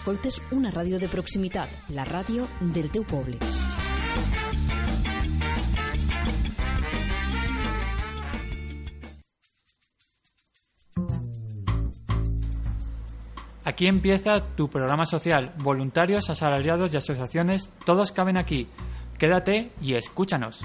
[0.00, 3.36] escoltes una ràdio de proximitat, la ràdio del teu poble.
[13.62, 15.52] Aquí empieza tu programa social.
[15.58, 18.68] Voluntarios, asalariados y asociaciones, todos caben aquí.
[19.18, 20.64] Quédate y escúchanos.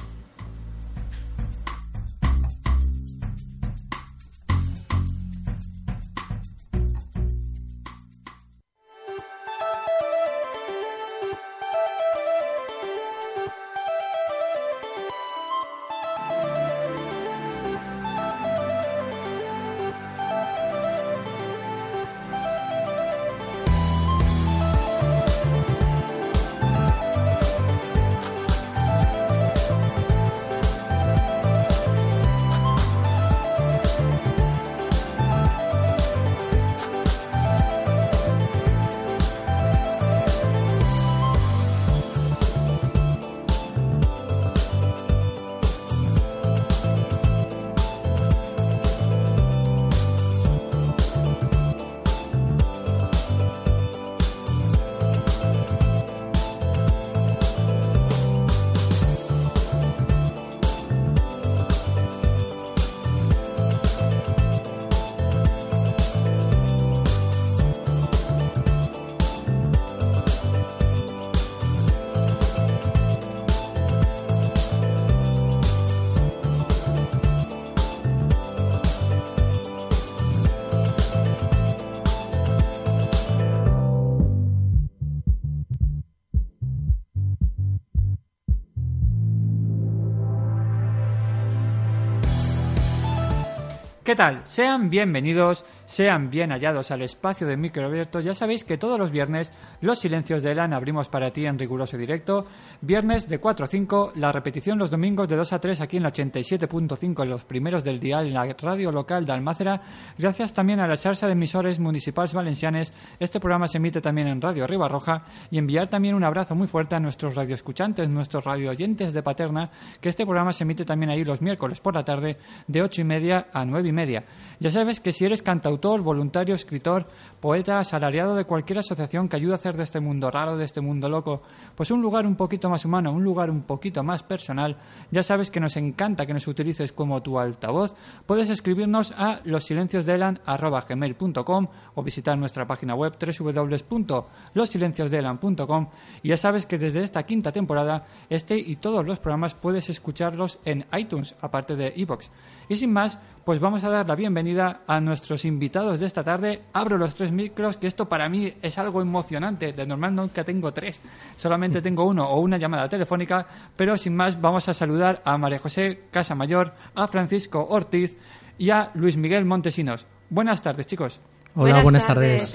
[94.06, 94.42] ¿Qué tal?
[94.44, 98.20] Sean bienvenidos, sean bien hallados al espacio de microabierto.
[98.20, 99.52] Ya sabéis que todos los viernes
[99.86, 102.45] los silencios de Elan abrimos para ti en riguroso directo.
[102.81, 106.03] Viernes de 4 a 5, la repetición los domingos de 2 a 3 aquí en
[106.03, 109.81] la 87.5 en los primeros del dial en la radio local de Almácera.
[110.18, 112.91] Gracias también a la charla de emisores municipales valencianes.
[113.19, 116.67] Este programa se emite también en Radio Arriba Roja y enviar también un abrazo muy
[116.67, 119.69] fuerte a nuestros radioescuchantes, nuestros radioyentes de Paterna,
[120.02, 123.03] que este programa se emite también ahí los miércoles por la tarde de 8 y
[123.03, 124.23] media a 9 y media.
[124.59, 127.07] Ya sabes que si eres cantautor, voluntario, escritor,
[127.39, 130.81] poeta, asalariado de cualquier asociación que ayude a hacer de este mundo raro, de este
[130.81, 131.41] mundo loco,
[131.75, 134.77] pues un lugar un poquito más humano, un lugar un poquito más personal,
[135.11, 137.93] ya sabes que nos encanta que nos utilices como tu altavoz.
[138.25, 145.89] Puedes escribirnos a losilenciosdelan.com o visitar nuestra página web www.losilenciosdelan.com
[146.23, 150.59] y ya sabes que desde esta quinta temporada este y todos los programas puedes escucharlos
[150.66, 152.31] en iTunes, aparte de iBox.
[152.68, 156.64] Y sin más, pues vamos a dar la bienvenida a nuestros invitados de esta tarde.
[156.74, 159.72] Abro los tres micros, que esto para mí es algo emocionante.
[159.72, 161.00] De normal nunca tengo tres,
[161.38, 163.46] solamente tengo uno o una llamada telefónica.
[163.76, 168.18] Pero sin más, vamos a saludar a María José Casamayor, a Francisco Ortiz
[168.58, 170.08] y a Luis Miguel Montesinos.
[170.30, 171.22] Buenas tardes, chicos.
[171.57, 172.53] Hola, buenas, tardes.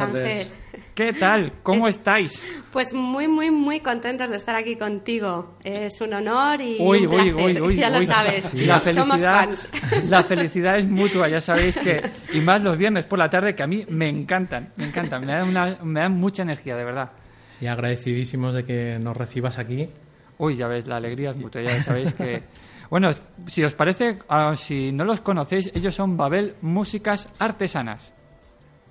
[0.95, 1.55] ¿Qué tal?
[1.63, 2.45] ¿Cómo estáis?
[2.73, 5.57] Pues muy, muy, muy contentos de estar aquí contigo.
[5.65, 7.35] Es un honor y Uy, un uy, placer.
[7.35, 8.45] uy, uy, ya lo sabes.
[8.47, 9.71] Sí, la Somos felicidad, fans.
[10.11, 12.03] la felicidad es mutua, ya sabéis que
[12.35, 15.33] y más los viernes por la tarde que a mí me encantan, me encantan, me
[15.33, 17.11] dan una- me dan mucha energía, de verdad.
[17.59, 19.89] Sí, agradecidísimos de que nos recibas aquí.
[20.37, 22.43] Uy, ya ves, la alegría es mutua, ya sabéis que
[22.91, 23.11] bueno,
[23.47, 28.13] si os parece, ah, si no los conocéis, ellos son Babel Músicas Artesanas.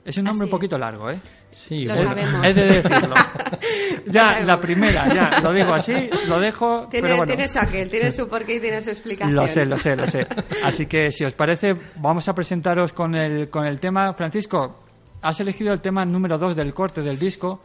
[0.09, 0.79] Es un nombre Así un poquito es.
[0.79, 1.19] largo, ¿eh?
[1.51, 2.45] Sí, Lo bueno, sabemos.
[2.45, 3.15] Es de decirlo.
[4.05, 7.31] Lo ya, la primera, ya, lo digo así, lo dejo, Tiene, pero bueno.
[7.31, 9.35] tiene su aquel, tiene su porqué y tiene su explicación.
[9.35, 10.25] Lo sé, lo sé, lo sé.
[10.63, 14.13] Así que si os parece, vamos a presentaros con el, con el tema.
[14.15, 14.79] Francisco,
[15.21, 17.61] has elegido el tema número 2 del corte del disco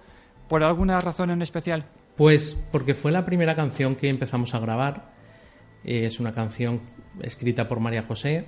[0.47, 1.87] por alguna razón en especial.
[2.15, 5.13] Pues porque fue la primera canción que empezamos a grabar.
[5.83, 6.83] Es una canción
[7.23, 8.45] escrita por María José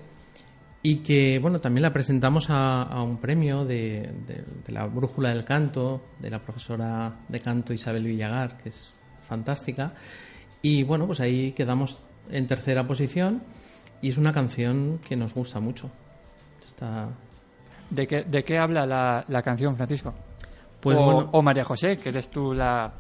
[0.89, 5.31] y que, bueno, también la presentamos a, a un premio de, de- de la Brújula
[5.31, 9.95] del Canto, de la profesora de canto Isabel Villagar, que es fantástica.
[10.63, 11.99] Y bueno, pues ahí quedamos
[12.31, 13.43] en tercera posición
[14.01, 15.91] y es una canción que nos gusta mucho.
[16.65, 17.09] Está,
[17.91, 20.15] ¿De qué, de qué habla la, la canción, Francisco?
[20.81, 22.93] pues o, bueno, o María José, que eres tú la,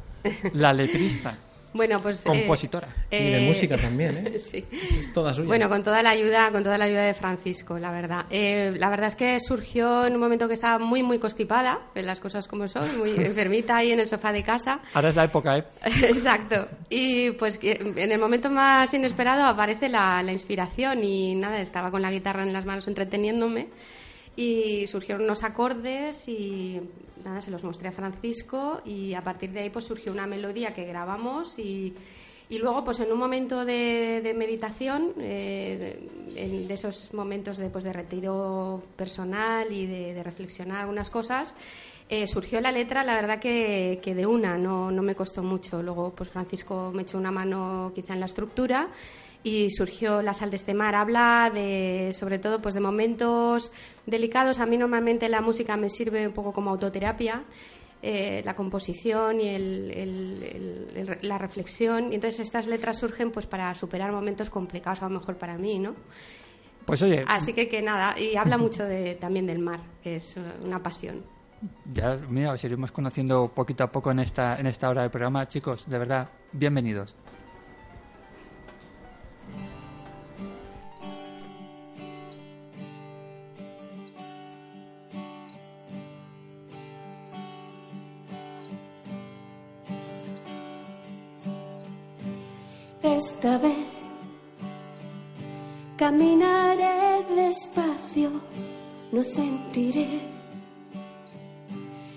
[0.54, 1.36] la letrista,
[1.76, 2.24] Bueno, pues...
[2.24, 2.88] eh, compositora.
[3.10, 4.38] y de eh, música también, ¿eh?
[4.38, 4.64] sí.
[4.72, 5.46] Es toda suya.
[5.46, 8.26] Bueno, con toda la ayuda, con toda la ayuda de Francisco, la verdad.
[8.30, 12.20] Eh, la verdad es que surgió en un momento que estaba muy, muy constipada, las
[12.20, 14.80] cosas como son, muy enfermita ahí en el sofá de casa.
[14.94, 15.64] Ahora es la época, ¿eh?
[16.02, 16.68] Exacto.
[16.88, 22.02] Y pues en el momento más inesperado aparece la, la inspiración y nada, estaba con
[22.02, 23.68] la guitarra en las manos entreteniéndome
[24.36, 26.80] y surgieron unos acordes y
[27.24, 30.74] nada, se los mostré a Francisco y a partir de ahí pues surgió una melodía
[30.74, 31.94] que grabamos y,
[32.48, 36.08] y luego pues en un momento de, meditación, eh,
[36.68, 41.56] de esos momentos de, pues, de retiro personal y de, reflexionar algunas cosas,
[42.08, 45.82] eh, surgió la letra, la verdad que, que de una, no, no, me costó mucho.
[45.82, 48.90] Luego, pues Francisco me echó una mano quizá en la estructura
[49.42, 50.94] y surgió La sal de este mar.
[50.94, 53.72] Habla de, sobre todo, pues de momentos
[54.06, 54.58] delicados.
[54.58, 57.44] A mí normalmente la música me sirve un poco como autoterapia.
[58.02, 59.58] Eh, la composición y
[61.22, 62.12] la reflexión.
[62.12, 65.78] Y entonces estas letras surgen pues para superar momentos complicados, a lo mejor para mí,
[65.78, 65.96] ¿no?
[66.84, 67.24] Pues oye.
[67.26, 71.24] Así que que nada, y habla mucho de, también del mar, que es una pasión.
[71.92, 75.48] Ya, mira, os iremos conociendo poquito a poco en esta, en esta hora del programa.
[75.48, 77.16] Chicos, de verdad, bienvenidos.
[93.36, 93.88] Esta vez
[95.98, 98.30] caminaré despacio,
[99.12, 100.20] no sentiré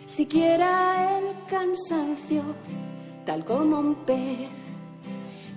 [0.06, 2.42] siquiera el cansancio,
[3.26, 4.50] tal como un pez,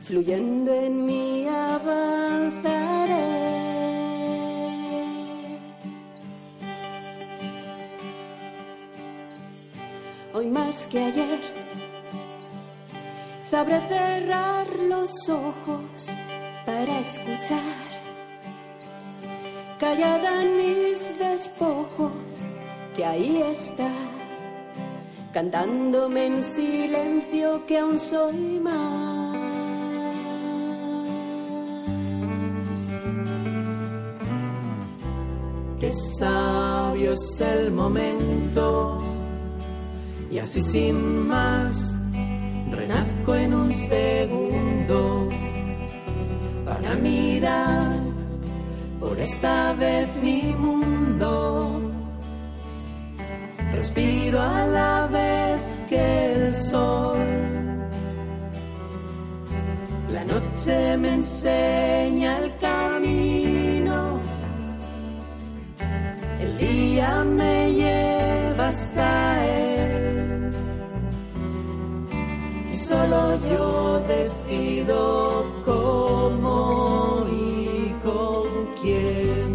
[0.02, 3.22] fluyendo en mí avanzaré.
[10.34, 11.51] Hoy más que ayer
[13.52, 16.08] Sabré cerrar los ojos
[16.64, 17.84] para escuchar.
[19.78, 22.46] Callada en mis despojos,
[22.96, 23.90] que ahí está,
[25.34, 29.36] cantándome en silencio que aún soy más.
[35.78, 38.98] Qué sabio es el momento,
[40.30, 41.92] y así sin más
[43.28, 45.28] en un segundo
[46.64, 48.00] para mirar
[48.98, 51.80] por esta vez mi mundo.
[53.72, 57.18] Respiro a la vez que el sol.
[60.10, 64.20] La noche me enseña el camino.
[66.40, 69.31] El día me lleva hasta
[72.92, 73.22] solo
[73.52, 78.46] yo decido cómo y con
[78.80, 79.50] quién.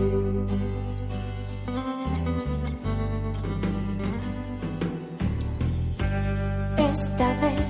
[6.93, 7.69] Esta vez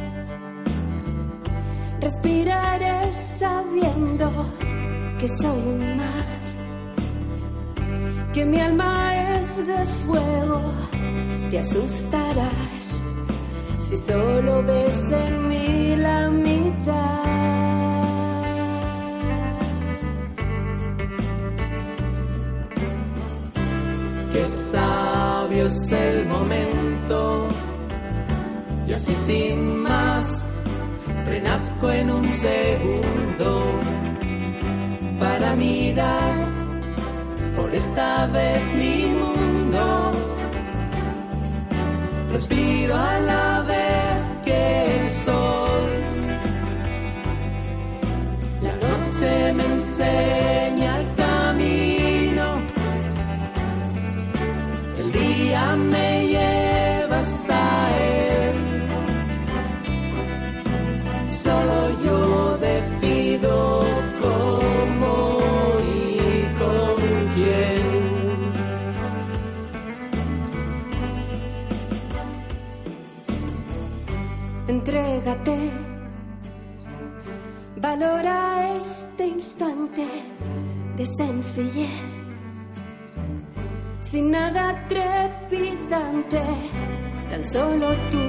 [1.99, 2.97] respiraré
[3.39, 4.27] sabiendo
[5.19, 6.27] que soy un mar,
[8.33, 8.93] que mi alma
[9.39, 10.61] es de fuego,
[11.49, 12.66] te asustarás si
[14.07, 17.23] solo ves en mí la mitad.
[24.33, 27.47] Qué sabio es el momento,
[28.87, 30.45] y así sin más,
[31.25, 33.49] renazco en un segundo.
[35.19, 36.35] Para mirar
[37.55, 40.11] por esta vez mi mundo.
[42.31, 43.86] Respiro a la vez
[49.19, 52.61] Noche me enseña el camino,
[54.99, 58.55] el día me lleva hasta él.
[61.29, 63.85] Solo yo decido
[64.21, 65.39] cómo
[65.81, 66.97] y con
[67.33, 67.87] quién.
[74.67, 75.57] entrégate.
[77.77, 78.46] Valora
[79.57, 80.07] instante
[80.97, 81.89] de sencillez,
[84.01, 86.41] sin nada trepidante,
[87.29, 88.19] tan solo tú,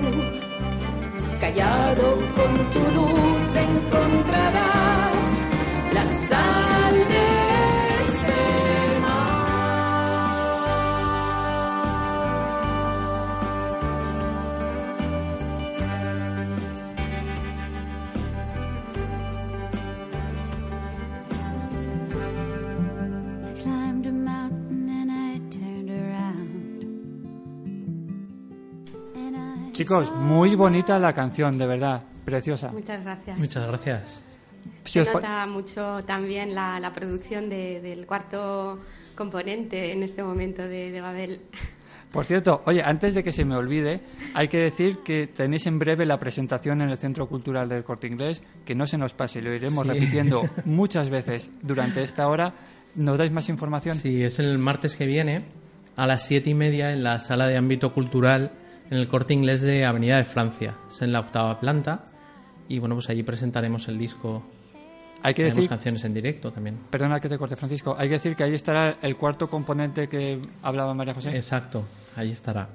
[1.40, 5.26] callado con tu luz encontrarás.
[5.92, 6.77] La sal
[29.78, 32.73] Chicos, muy bonita la canción, de verdad, preciosa.
[32.73, 33.38] Muchas gracias.
[33.38, 34.20] Muchas gracias.
[34.85, 38.80] Se nota mucho también la, producción del cuarto
[39.14, 41.42] componente en este momento de, de Babel.
[42.11, 44.00] Por cierto, oye, antes de que se me olvide,
[44.35, 48.08] hay que decir que tenéis en breve la presentación en el Centro Cultural del Corte
[48.08, 49.92] Inglés, que no se nos pase, lo iremos Sí.
[49.92, 52.52] repitiendo muchas veces durante esta hora.
[52.97, 53.94] ¿Nos dais más información?
[53.94, 55.44] Sí, es el martes que viene
[55.94, 58.50] a las siete y media en la sala de ámbito cultural
[58.90, 60.75] en el corte inglés de Avenida de Francia.
[60.88, 62.07] Es en la octava planta
[62.68, 64.42] y bueno, pues allí presentaremos el disco.
[65.23, 66.78] Hay que Tenemos decir, canciones en directo también.
[66.90, 70.40] perdona que te corte, Francisco, hay que decir que ahí estará el cuarto componente que
[70.62, 71.35] hablaba María José.
[71.35, 71.85] Exacto,
[72.16, 72.68] allí estará.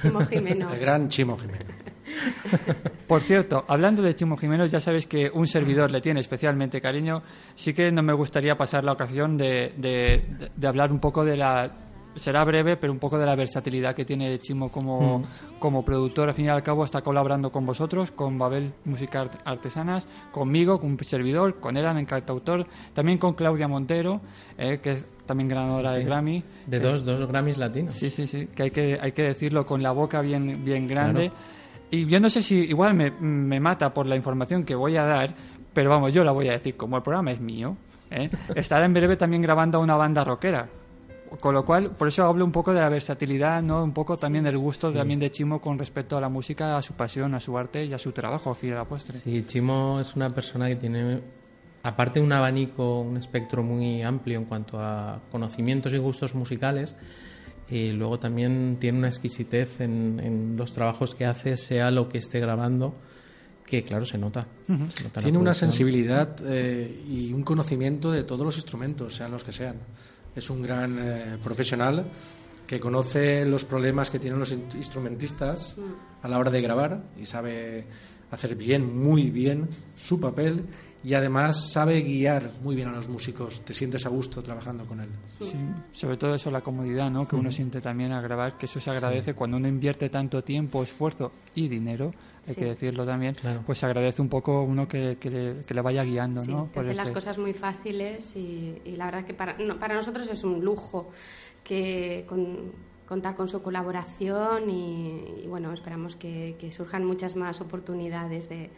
[0.00, 0.72] Chimo Jimeno.
[0.72, 1.66] El gran Chimo Jiménez.
[3.06, 7.22] Por cierto, hablando de Chimo Jiménez, ya sabéis que un servidor le tiene especialmente cariño.
[7.54, 11.36] Sí que no me gustaría pasar la ocasión de, de- de hablar un poco de
[11.36, 11.70] la.
[12.14, 15.22] Será breve, pero un poco de la versatilidad que tiene Chimo como,
[15.58, 16.28] como productor.
[16.28, 20.78] Al fin y al cabo, está colaborando con vosotros, con Babel Música Art- Artesanas, conmigo,
[20.78, 24.20] con un servidor, con Eran, en cantautor, también con Claudia Montero,
[24.58, 26.44] eh, que es también ganadora de Grammy.
[26.66, 27.94] De que- dos, dos Grammys latinos.
[27.94, 31.32] Sí, sí, sí, que hay que, hay que decirlo con la boca bien, bien grande.
[31.90, 35.04] Y yo no sé si igual me, me mata por la información que voy a
[35.04, 35.34] dar,
[35.72, 37.76] pero vamos, yo la voy a decir, como el programa es mío,
[38.10, 38.28] ¿eh?
[38.54, 40.68] estará en breve también grabando a una banda rockera.
[41.40, 43.82] Con lo cual, por eso hablo un poco de la versatilidad, ¿no?
[43.82, 46.94] Un poco también del gusto también de Chimo con respecto a la música, a su
[46.94, 49.18] pasión, a su arte y a su trabajo, a la postre.
[49.18, 51.20] Sí, Chimo es una persona que tiene,
[51.82, 56.94] aparte de un abanico, un espectro muy amplio en cuanto a conocimientos y gustos musicales,
[57.68, 62.18] y luego también tiene una exquisitez en, en los trabajos que hace, sea lo que
[62.18, 62.94] esté grabando,
[63.64, 64.46] que claro, se nota.
[64.94, 69.52] Se Tiene una sensibilidad eh, y un conocimiento de todos los instrumentos, sean los que
[69.52, 69.76] sean.
[70.34, 72.06] Es un gran eh, profesional
[72.66, 75.76] que conoce los problemas que tienen los in- instrumentistas
[76.22, 77.84] a la hora de grabar y sabe
[78.30, 80.64] hacer bien, muy bien su papel
[81.04, 83.60] y además sabe guiar muy bien a los músicos.
[83.62, 85.08] Te sientes a gusto trabajando con él.
[85.38, 85.52] Sí,
[85.90, 87.28] sobre todo eso, la comodidad ¿no?
[87.28, 90.82] que uno siente también al grabar, que eso se agradece cuando uno invierte tanto tiempo,
[90.82, 92.12] esfuerzo y dinero,
[92.46, 92.60] hay Sí.
[92.60, 93.62] que decirlo también, Claro.
[93.64, 96.42] pues se agradece un poco uno que, que le, que le vaya guiando.
[96.42, 96.64] Sí, ¿no?
[96.64, 99.94] te Por hace las cosas muy fáciles y, y la verdad que para, no, para
[99.94, 101.08] nosotros es un lujo
[101.64, 102.72] que con-
[103.06, 108.70] contar con su colaboración y, y, bueno, esperamos que, que surjan muchas más oportunidades de,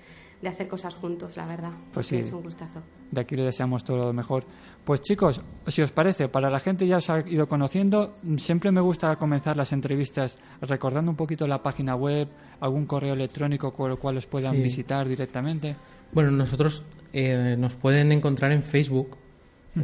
[0.43, 1.71] de hacer cosas juntos, la verdad.
[1.93, 2.17] Pues sí.
[2.17, 2.83] Es un gustazo.
[3.13, 4.45] De aquí le deseamos todo lo mejor.
[4.85, 8.81] Pues chicos, si os parece, para la gente ya os ha ido conociendo, siempre me
[8.81, 12.29] gusta comenzar las entrevistas recordando un poquito la página web,
[12.65, 14.63] algún correo electrónico con el cual os puedan Sí.
[14.63, 15.77] visitar directamente.
[16.13, 19.17] Bueno, nosotros eh, nos pueden encontrar en Facebook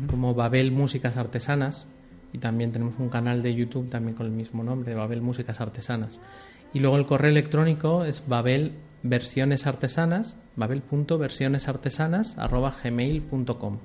[0.08, 1.86] como Babel Músicas Artesanas
[2.32, 6.20] y también tenemos un canal de YouTube también con el mismo nombre, Babel Músicas Artesanas.
[6.72, 8.72] Y luego el correo electrónico es Babel
[9.02, 13.78] Versiones Artesanas, babel.versionesartesanas arroba gmail.com.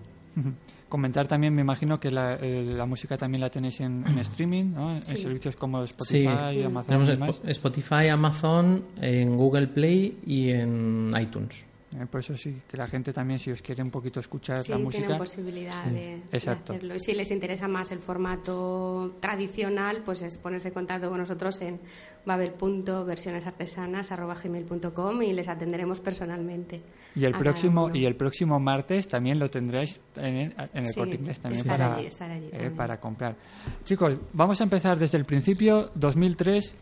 [0.90, 4.66] Comentar también, me imagino que la, eh, la música también la tenéis en, en streaming,
[4.74, 4.96] ¿no?
[4.96, 5.18] en Sí.
[5.18, 5.94] servicios como Sí,
[6.26, 7.42] Spotify, Amazon tenemos y demás.
[7.42, 11.66] Spo- Spotify, Amazon, en Google Play y en iTunes.
[11.98, 14.72] Eh, por eso sí, que la gente también, si os quiere un poquito escuchar Sí,
[14.72, 16.74] la tienen música, posibilidad de, de exacto.
[16.74, 16.96] hacerlo.
[16.96, 21.62] Y si les interesa más el formato tradicional, pues es ponerse en contacto con nosotros
[21.62, 21.80] en
[22.26, 26.82] babel.versionesartesanas.gmail.com y les atenderemos personalmente.
[27.16, 31.16] y el próximo y el próximo martes también lo tendréis en, en el Sí, Corte
[31.16, 32.76] Inglés también estar para, allí, estar allí eh, también.
[32.76, 33.36] para comprar.
[33.84, 36.76] Chicos, vamos a empezar desde el principio, 2003.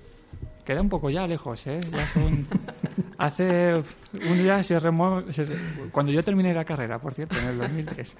[0.65, 1.79] Queda un poco ya lejos, ¿eh?
[1.91, 2.47] Ya son-
[3.17, 5.47] hace un día se remo- se-
[5.91, 8.15] cuando yo terminé la carrera, por cierto, en el 2003.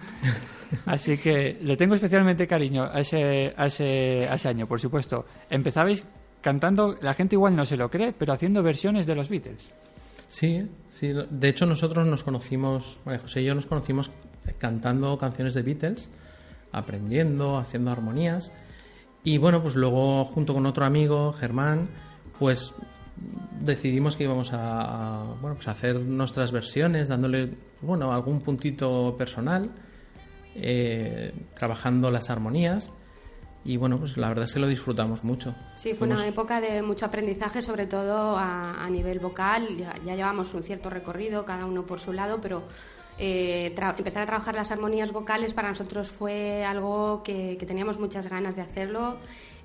[0.86, 5.26] Así que le tengo especialmente cariño a ese, a ese, a ese año, por supuesto.
[5.50, 6.06] Empezabais
[6.42, 9.72] cantando, la gente igual no se lo cree, pero haciendo versiones de los Beatles.
[10.28, 10.60] Sí,
[10.90, 11.14] sí.
[11.30, 14.12] De hecho, nosotros nos conocimos, María José y yo nos conocimos
[14.58, 16.10] cantando canciones de Beatles,
[16.72, 18.52] aprendiendo, haciendo armonías.
[19.24, 21.88] Y bueno, pues luego, junto con otro amigo, Germán,
[22.44, 22.74] pues
[23.62, 29.72] decidimos que íbamos a, a, bueno, pues hacer nuestras versiones, dándole bueno, algún puntito personal,
[30.54, 32.92] eh, trabajando las armonías.
[33.64, 35.56] Y bueno, pues la verdad es que lo disfrutamos mucho.
[35.78, 39.78] Sí, fue una época de mucho aprendizaje, sobre todo a, a nivel vocal.
[39.78, 42.64] Ya, ya llevamos un cierto recorrido, cada uno por su lado, pero
[43.18, 48.28] eh, empezar a trabajar las armonías vocales para nosotros fue algo que, que teníamos muchas
[48.28, 49.20] ganas de hacerlo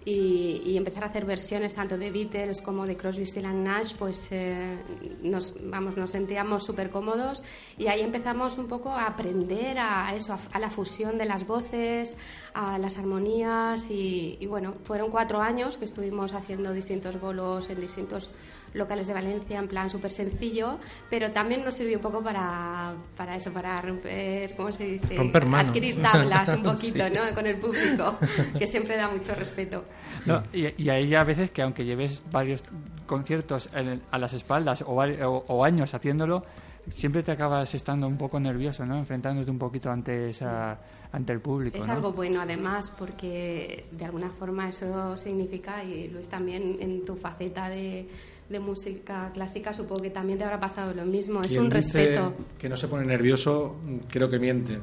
[0.09, 4.77] y, empezar a hacer versiones tanto de Beatles como de Crosby, Still Nash, pues eh,
[5.23, 7.43] nos, vamos, nos sentíamos súper cómodos
[7.77, 12.17] y ahí empezamos un poco a aprender a, eso, a, la fusión de las voces,
[12.55, 17.81] a las armonías y, y bueno, fueron cuatro años que estuvimos haciendo distintos bolos en
[17.81, 18.31] distintos
[18.75, 20.79] locales de Valencia en plan súper sencillo,
[21.11, 25.17] pero también nos sirvió un poco para, para eso, para romper, ¿cómo se dice?
[25.17, 25.71] Romper manos.
[25.71, 27.35] Adquirir tablas un poquito, ¿no?
[27.35, 28.19] Con el público,
[28.59, 29.85] que siempre da mucho respeto.
[30.27, 32.63] No, y, y ahí a veces que aunque lleves varios
[33.07, 33.69] conciertos
[34.11, 36.45] a las espaldas o, o años haciéndolo,
[36.91, 38.97] siempre te acabas estando un poco nervioso, ¿no?
[38.99, 40.79] Enfrentándote un poquito ante esa,
[41.13, 41.79] ante el público.
[41.79, 47.17] Es algo bueno, además, porque de alguna forma eso significa, y Luis también en tu
[47.17, 48.09] faceta de,
[48.49, 51.43] de música clásica, supongo que también te habrá pasado lo mismo.
[51.43, 52.35] Es un respeto.
[52.59, 53.76] Que no se pone nervioso,
[54.09, 54.78] creo que miente.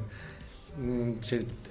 [0.78, 1.12] Mm,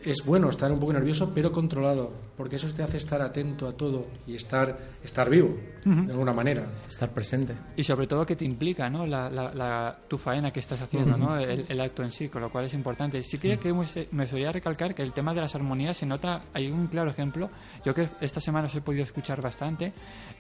[0.03, 3.73] es bueno estar un poco nervioso, pero controlado, porque eso te hace estar atento a
[3.73, 6.67] todo y estar, estar vivo, de alguna manera.
[6.87, 7.55] Estar presente.
[7.75, 9.05] Y sobre todo que te implica ¿no?
[9.05, 11.37] la, tu faena que estás haciendo, ¿no?
[11.37, 13.21] el, acto en sí, con lo cual es importante.
[13.21, 13.73] Sí que, que
[14.11, 17.49] me solía recalcar que el tema de las armonías se nota, hay un claro ejemplo,
[17.83, 19.93] yo que esta semana os he podido escuchar bastante,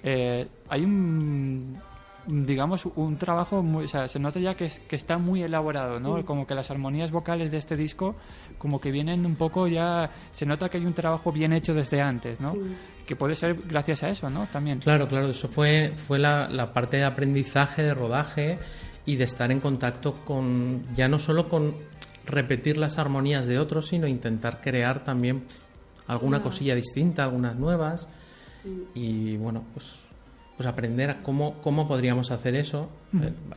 [0.03, 1.77] eh, hay un
[2.27, 6.25] digamos, un trabajo muy, o sea, se nota ya que, que está muy elaborado, ¿no?
[6.25, 8.15] Como que las armonías vocales de este disco,
[8.57, 12.01] como que vienen un poco ya, se nota que hay un trabajo bien hecho desde
[12.01, 12.53] antes, ¿no?
[13.05, 14.47] Que puede ser gracias a eso, ¿no?
[14.51, 14.79] También.
[14.79, 18.59] Claro, claro, eso fue, fue la, la parte de aprendizaje, de rodaje
[19.05, 21.75] y de estar en contacto con, ya no solo con
[22.25, 25.43] repetir las armonías de otros, sino intentar crear también
[26.07, 28.07] alguna cosilla distinta, algunas nuevas.
[28.95, 30.04] Y bueno, pues
[30.57, 32.89] pues aprender a cómo, cómo podríamos hacer eso.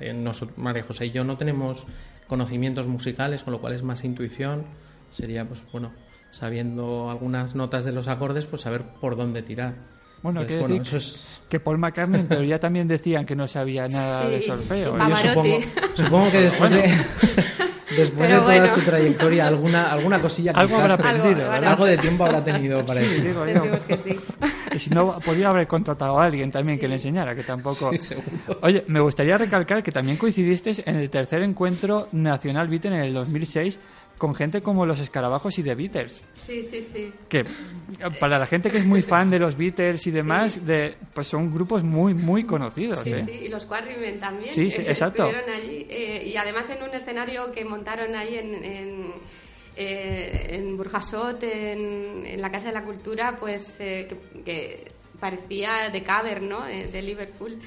[0.00, 1.86] Eh, nosotros, María José y yo no tenemos
[2.26, 4.64] conocimientos musicales, con lo cual es más intuición.
[5.10, 5.92] Sería, pues bueno,
[6.30, 9.74] sabiendo algunas notas de los acordes, pues saber por dónde tirar.
[10.22, 11.28] Bueno, eso es...
[11.48, 14.96] que Paul McCartney en teoría también decían que no sabía nada de solfeo.
[14.98, 15.58] Yo supongo,
[15.94, 16.92] supongo que después de...
[17.98, 22.24] Después de toda su trayectoria, alguna, alguna cosilla que Algo habrá aprendido, algo, de tiempo
[22.24, 23.44] habrá tenido para sí, eso.
[23.44, 24.18] Digo que sí.
[24.74, 27.90] Y si no, podría haber contratado a alguien también que le enseñara, que tampoco...
[28.60, 33.14] Oye, me gustaría recalcar que también coincidiste en el tercer encuentro nacional Beatle en el
[33.14, 33.80] 2006
[34.18, 36.24] con gente como los Escarabajos y The Beatles.
[36.34, 37.12] Sí, sí, sí.
[37.28, 37.46] Que
[38.20, 41.54] para la gente que es muy fan de los Beatles y demás, de, pues son
[41.54, 42.98] grupos muy, muy conocidos.
[42.98, 43.24] Sí, ¿eh?
[43.24, 44.52] sí, y los Quarrymen también.
[44.52, 45.26] Sí, sí, exacto.
[45.26, 49.12] Estuvieron allí, eh, y además en un escenario que montaron ahí en, en,
[49.76, 56.02] eh, en Burjasot, en, en, la Casa de la Cultura, pues que, que, parecía de
[56.02, 56.64] Cavern, ¿no?
[56.64, 57.58] de Liverpool.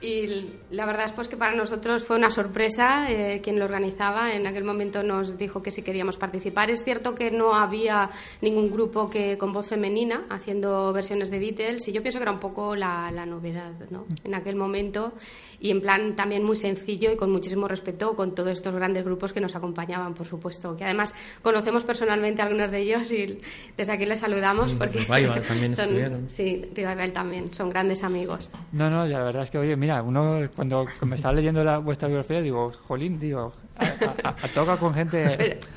[0.00, 3.10] Y la verdad es pues que para nosotros fue una sorpresa.
[3.10, 6.70] Eh, quien lo organizaba en aquel momento nos dijo que si queríamos participar.
[6.70, 11.88] Es cierto que no había ningún grupo que con voz femenina haciendo versiones de Beatles
[11.88, 14.06] y yo pienso que era un poco la, la novedad ¿no?
[14.22, 15.14] en aquel momento
[15.60, 19.32] y en plan también muy sencillo y con muchísimo respeto con todos estos grandes grupos
[19.32, 20.76] que nos acompañaban, por supuesto.
[20.76, 23.40] Que además conocemos personalmente a algunos de ellos y
[23.76, 28.50] desde aquí les saludamos porque Revival también son, Sí, Revival también, son grandes amigos.
[28.72, 32.08] No, no, la verdad es que, oye, mira, uno cuando me estaba leyendo la, vuestra
[32.08, 35.58] biografía, digo, jolín, digo, a, toca con gente...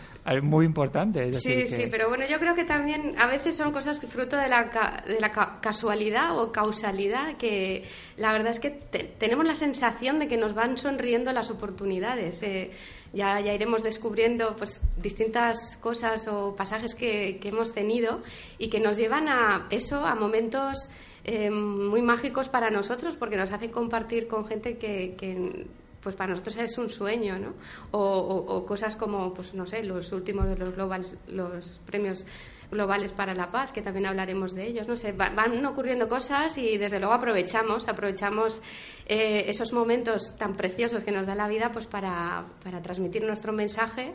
[0.44, 1.34] muy importante.
[1.34, 5.04] sí, sí, pero bueno, yo creo que también a veces son cosas fruto de la,
[5.08, 7.84] de la casualidad o causalidad que
[8.18, 12.44] la verdad es que tenemos la sensación de que nos van sonriendo las oportunidades.
[12.44, 12.72] Eh,
[13.14, 18.22] ya, ya iremos descubriendo pues, distintas cosas o pasajes que, que hemos tenido
[18.58, 20.90] y que nos llevan a eso, a momentos
[21.24, 25.68] eh, muy mágicos para nosotros porque nos hace compartir con gente que, que
[26.02, 27.54] pues para nosotros es un sueño, ¿no?
[27.92, 32.26] O, cosas como, pues no sé, los últimos de los global, los premios
[32.72, 36.78] globales para la paz, que también hablaremos de ellos, no sé, van ocurriendo cosas y
[36.78, 38.62] desde luego aprovechamos, aprovechamos
[39.06, 43.52] eh, esos momentos tan preciosos que nos da la vida, pues para, para transmitir nuestro
[43.52, 44.14] mensaje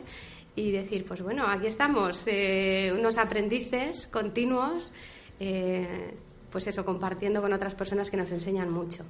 [0.55, 4.91] y decir, pues bueno, aquí estamos, eh, unos aprendices continuos.
[5.39, 6.17] Eh,
[6.51, 9.03] pues eso, compartiendo con otras personas que nos enseñan mucho.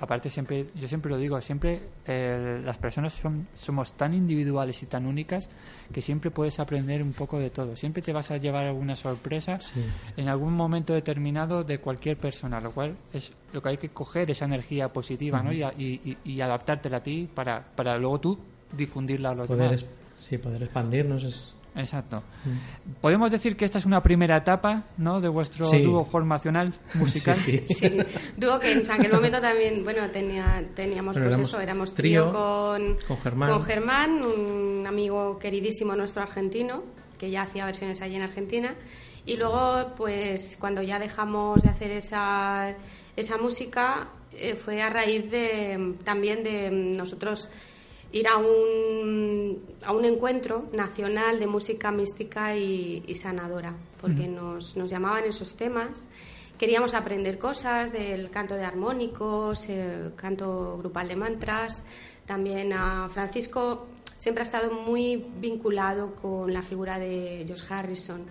[0.00, 4.86] aparte, siempre, yo siempre lo digo, siempre eh, las personas son, somos tan individuales y
[4.86, 5.48] tan únicas
[5.92, 7.76] que siempre puedes aprender un poco de todo.
[7.76, 9.58] Siempre te vas a llevar alguna sorpresa
[10.16, 14.30] en algún momento determinado de cualquier persona, lo cual es lo que hay que coger
[14.30, 15.52] esa energía positiva ¿no?
[15.52, 18.38] y, y, y, adaptártela a ti para, para luego tú
[18.76, 19.84] difundirla a los demás.
[20.16, 22.22] Sí, poder expandirnos es Exacto.
[23.00, 25.20] Podemos decir que esta es una primera etapa, ¿no?
[25.20, 27.34] De vuestro dúo formacional musical.
[27.34, 27.98] Sí, sí.
[28.36, 33.18] dúo que en aquel momento también, bueno, tenía, teníamos pues eso, éramos trío, con, con
[33.18, 33.50] Germán.
[33.50, 36.82] con Germán, un amigo queridísimo nuestro argentino,
[37.18, 38.74] que ya hacía versiones allí en Argentina,
[39.24, 42.74] Y luego, pues cuando ya dejamos de hacer esa,
[43.16, 47.48] esa música, eh, fue a raíz de, también de nosotros
[48.12, 54.90] ir a un, a un encuentro nacional de música mística y, sanadora, porque nos, nos
[54.90, 56.06] llamaban esos temas
[56.62, 61.84] queríamos aprender cosas del canto de armónicos, el canto grupal de mantras.
[62.24, 68.22] También a Francisco siempre ha estado muy vinculado con la figura de George Harrison.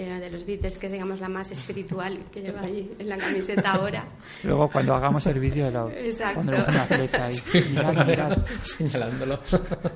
[0.00, 3.16] Eh, de los Beatles, que es digamos la más espiritual que lleva ahí en la
[3.16, 4.04] camiseta ahora.
[4.44, 5.90] Luego cuando hagamos el vídeo lo
[6.34, 7.36] pondremos una flecha ahí,
[7.68, 8.46] mirad, mirad.
[8.62, 9.40] señalándolo.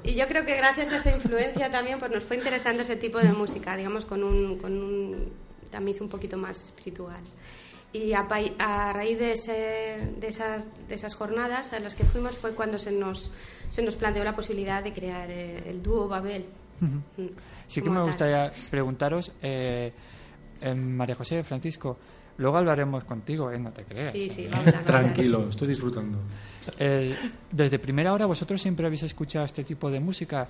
[0.03, 3.19] Y yo creo que gracias a esa influencia también pues nos fue interesando ese tipo
[3.19, 5.33] de música, digamos con un, con un
[5.71, 7.23] tamiz un poquito más espiritual.
[7.93, 8.27] Y a,
[8.93, 13.31] raíz de, de, esas, de esas jornadas a las que fuimos fue cuando se nos,
[13.71, 16.47] se nos planteó la posibilidad de crear eh, el dúo Babel.
[17.67, 19.93] Sí que me gustaría preguntaros, eh,
[20.77, 21.99] María José, Francisco,
[22.39, 23.59] luego hablaremos contigo, ¿eh?
[23.59, 24.13] no te creas.
[24.13, 24.49] Sí, sí,
[24.85, 26.19] Tranquilo, estoy disfrutando.
[27.51, 30.49] desde primera hora, ¿vosotros siempre habéis escuchado este tipo de música?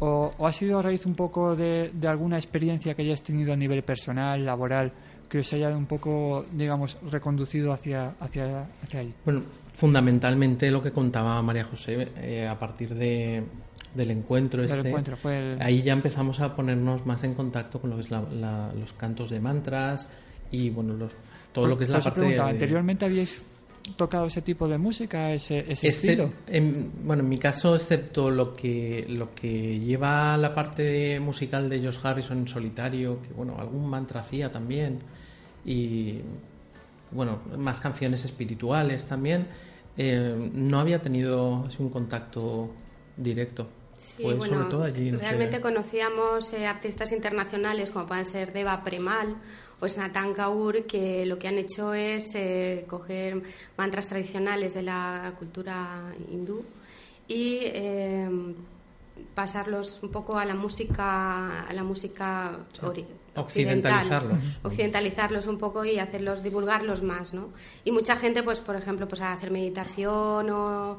[0.00, 3.52] ¿O, o ha sido a raíz un poco de, de alguna experiencia que hayas tenido
[3.52, 4.92] a nivel personal, laboral?
[5.28, 9.14] que os haya un poco, digamos, reconducido hacia, hacia, hacia ahí?
[9.24, 9.42] Bueno,
[9.72, 13.42] fundamentalmente lo que contaba María José, eh, a partir de,
[13.94, 17.96] del encuentro este, encuentro fue ahí ya empezamos a ponernos más en contacto con lo
[17.96, 20.10] que es los cantos de mantras
[20.50, 21.16] y, bueno, los,
[21.52, 22.38] todo lo que es la parte de...
[22.38, 23.42] ¿Anteriormente habíais
[23.96, 26.32] tocado ese tipo de música, ese, ese este, estilo?
[27.02, 31.98] bueno, en mi caso, excepto lo que, lo que lleva la parte musical de Josh
[32.02, 34.98] Harrison en solitario, que bueno, algún mantra hacía también,
[35.64, 36.20] y
[37.10, 39.46] bueno, más canciones espirituales también,
[39.96, 42.70] eh, no había tenido un contacto
[43.16, 43.68] directo.
[43.96, 49.36] Sí, sobre todo allí, realmente conocíamos eh, artistas internacionales como pueden ser Deva Premal
[49.78, 53.42] pues Natan Kaur, que lo que han hecho es eh, coger
[53.76, 56.64] mantras tradicionales de la cultura hindú
[57.28, 58.54] y eh,
[59.34, 62.58] pasarlos un poco a la música a la música
[63.36, 67.50] occidentalizarlos occidentalizarlos un poco y hacerlos divulgarlos más no
[67.84, 70.98] y mucha gente pues por ejemplo pues a hacer meditación o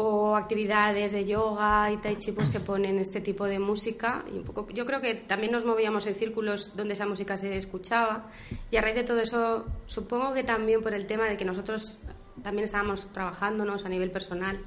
[0.00, 4.24] o actividades de yoga y tai chi pues se ponen este tipo de música.
[4.32, 7.56] Y un poco yo creo que también nos movíamos en círculos donde esa música se
[7.56, 8.30] escuchaba.
[8.70, 11.98] Y a raíz de todo eso supongo que también por el tema de que nosotros
[12.44, 14.60] también estábamos trabajándonos a nivel personal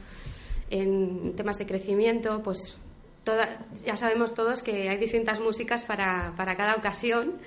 [0.69, 2.77] en temas de crecimiento pues
[3.85, 7.39] ya sabemos todos que hay distintas músicas para, para cada ocasión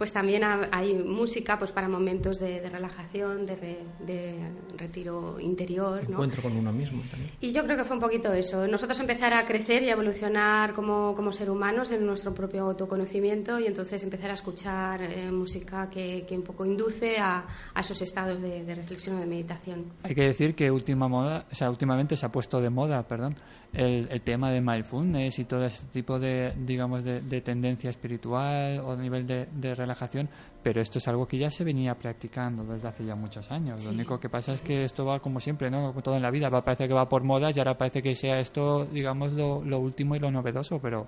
[0.00, 4.38] pues también hay música pues para momentos de, relajación, de,
[4.78, 6.00] retiro interior.
[6.08, 7.30] Encuentro con uno mismo también.
[7.38, 8.66] Y yo creo que fue un poquito eso.
[8.66, 13.60] Nosotros empezar a crecer y a evolucionar como, como ser humanos en nuestro propio autoconocimiento
[13.60, 18.00] y entonces empezar a escuchar eh, música que, que, un poco induce a, a esos
[18.00, 19.84] estados de, reflexión o de meditación.
[20.02, 23.36] Hay que decir que última moda, o sea, últimamente se ha puesto de moda, perdón,
[23.72, 28.96] el, el tema de mindfulness y todo este tipo de, digamos, de, tendencia espiritual o
[28.96, 30.28] nivel de, de relajación,
[30.62, 33.84] pero esto es algo que ya se venía practicando desde hace ya muchos años.
[33.84, 35.92] Lo único que pasa es que esto va como siempre, ¿no?
[36.02, 38.40] Todo en la vida, va, parece que va por modas y ahora parece que sea
[38.40, 41.06] esto, digamos, lo, lo último y lo novedoso, pero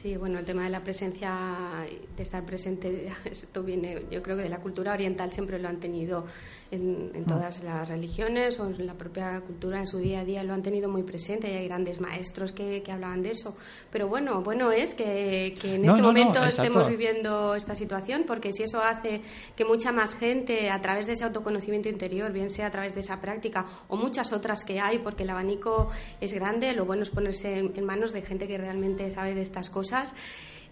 [0.00, 1.84] Sí, bueno, el tema de la presencia,
[2.16, 5.80] de estar presente, esto viene, yo creo que de la cultura oriental siempre lo han
[5.80, 6.24] tenido
[6.70, 10.44] en, en, todas las religiones o en la propia cultura en su día a día
[10.44, 13.56] lo han tenido muy presente y hay grandes maestros que, que hablaban de eso.
[13.90, 18.62] Pero bueno, bueno es que, que en este momento estemos viviendo esta situación porque si
[18.62, 19.22] eso hace
[19.56, 23.00] que mucha más gente a través de ese autoconocimiento interior, bien sea a través de
[23.00, 27.10] esa práctica o muchas otras que hay, porque el abanico es grande, lo bueno es
[27.10, 29.87] ponerse en, manos de gente que realmente sabe de estas cosas.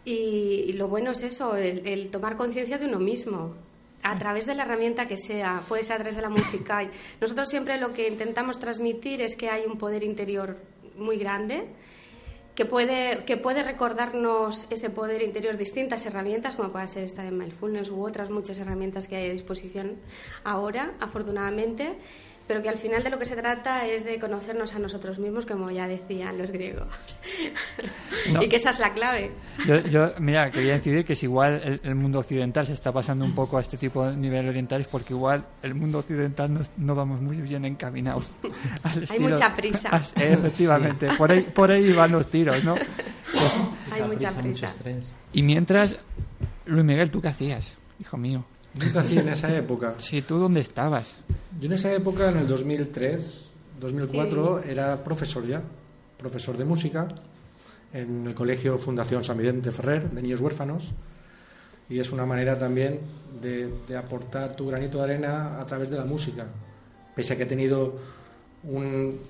[0.04, 3.54] Y, lo bueno es eso, el tomar conciencia de uno mismo
[4.02, 6.88] a través de la herramienta que sea, puede ser a través de la música.
[7.20, 10.56] Nosotros siempre lo que intentamos transmitir es que hay un poder interior
[10.96, 11.66] muy grande
[12.54, 17.30] que puede, que puede recordarnos ese poder interior distintas herramientas, como puede ser esta de
[17.30, 19.96] Mindfulness u otras muchas herramientas que hay a disposición
[20.44, 21.96] ahora, afortunadamente
[22.46, 25.46] pero que al final de lo que se trata es de conocernos a nosotros mismos,
[25.46, 26.86] como ya decían los griegos.
[28.40, 29.32] y que esa es la clave.
[29.90, 33.58] Yo, mira, quería decidir que si igual el, mundo occidental se está pasando un poco
[33.58, 37.64] a este tipo de nivel orientales, porque igual el mundo occidental no, vamos muy bien
[37.64, 38.30] encaminados.
[39.10, 39.90] Hay mucha prisa.
[40.14, 42.76] efectivamente, por, ahí, por ahí van los tiros, ¿no?
[43.90, 44.72] Hay mucha prisa.
[45.32, 45.96] Y mientras,
[46.66, 48.44] Luis Miguel, ¿tú qué hacías, hijo mío?
[48.78, 49.94] ¿Qué hacía en esa época?
[49.98, 51.18] Sí, ¿tú dónde estabas?
[51.60, 53.48] Yo en esa época, en el 2003,
[53.80, 55.62] 2004, era profesor ya,
[56.18, 57.08] profesor de música
[57.92, 60.92] en el colegio Fundación San Vicente Ferrer de niños huérfanos
[61.88, 63.00] y es una manera también
[63.40, 66.46] de, de aportar tu granito de arena a través de la música.
[67.14, 67.96] Pese a que he tenido
[68.64, 69.20] un...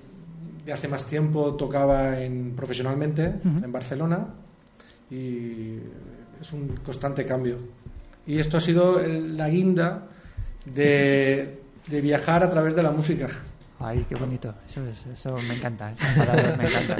[0.65, 4.27] De hace más tiempo tocaba en, profesionalmente en Barcelona
[5.09, 5.77] y
[6.41, 7.57] es un constante cambio.
[8.27, 10.03] Y esto ha sido la guinda
[10.65, 13.27] de, de viajar a través de la música.
[13.79, 14.53] Ay, qué bonito.
[14.67, 15.93] Eso, es- eso me encanta.
[16.17, 16.97] palabras me.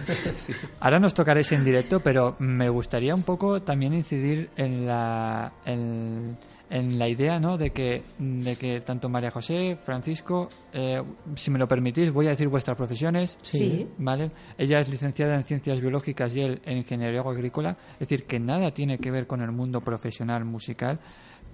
[0.80, 6.36] Ahora nos tocaréis en directo, pero me gustaría un poco también incidir en la, en,
[6.72, 7.58] en la idea ¿no?
[7.58, 11.02] de, que, de que tanto María José, Francisco, eh,
[11.34, 13.36] si me lo permitís, voy a decir vuestras profesiones.
[13.42, 13.86] Sí.
[13.98, 14.30] ¿Vale?
[14.56, 17.76] Ella es licenciada en Ciencias Biológicas y él en Ingeniería Agrícola.
[17.94, 20.98] Es decir, que nada tiene que ver con el mundo profesional musical,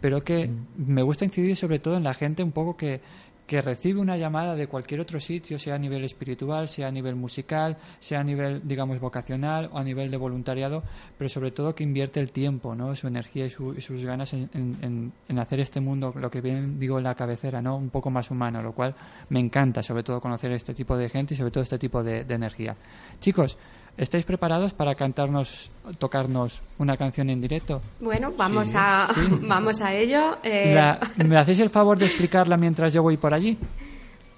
[0.00, 3.00] pero que me gusta incidir sobre todo en la gente un poco que,
[3.49, 7.17] que recibe una llamada de cualquier otro sitio, sea a nivel espiritual, sea a nivel
[7.17, 10.83] musical, sea a nivel, digamos, vocacional o a nivel de voluntariado,
[11.17, 12.95] pero sobre todo que invierte el tiempo, ¿no?
[12.95, 16.99] su energía y, su- y sus ganas en, hacer este mundo, lo que bien digo
[16.99, 17.79] en la cabecera, ¿no?
[17.79, 18.95] un poco más humano, lo cual
[19.31, 22.25] me encanta, sobre todo conocer este tipo de gente y sobre todo este tipo de,
[22.25, 22.77] de energía.
[23.19, 23.57] Chicos,
[23.99, 27.83] ¿estáis preparados para cantarnos, tocarnos una canción en directo?
[28.01, 29.21] Bueno, vamos, Sí, a, sí.
[29.43, 30.39] vamos a ello.
[30.43, 33.59] Eh, La- ¿Me hacéis el favor de explicarla mientras yo voy por allí?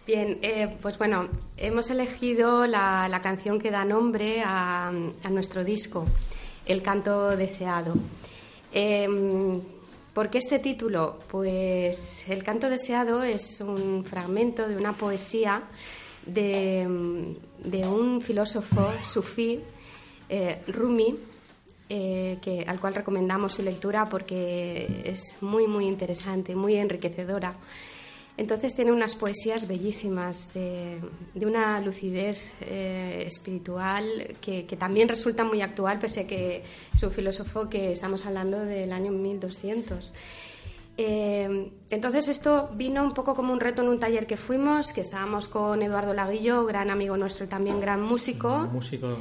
[0.06, 5.62] Bien, eh, pues bueno, hemos elegido la, la canción que da nombre a, a nuestro
[5.62, 6.06] disco,
[6.66, 7.94] El canto deseado.
[8.72, 9.06] Eh,
[10.14, 11.20] ¿Por qué este título?
[11.30, 15.62] Pues El canto deseado es un fragmento de una poesía
[16.26, 19.60] de, de un filósofo sufí,
[20.28, 21.16] eh, Rumi,
[21.88, 27.54] eh, que, al cual recomendamos su lectura porque es muy, muy interesante, muy enriquecedora.
[28.36, 30.98] Entonces tiene unas poesías bellísimas, de,
[31.34, 36.62] de una lucidez eh, espiritual que, que también resulta muy actual, pese a que
[36.94, 40.14] es un filósofo que estamos hablando del año 1200.
[40.96, 45.00] Eh, entonces esto vino un poco como un reto en un taller que fuimos, que
[45.00, 48.54] estábamos con Eduardo Laguillo, gran amigo nuestro y también gran músico.
[48.54, 49.16] Un músico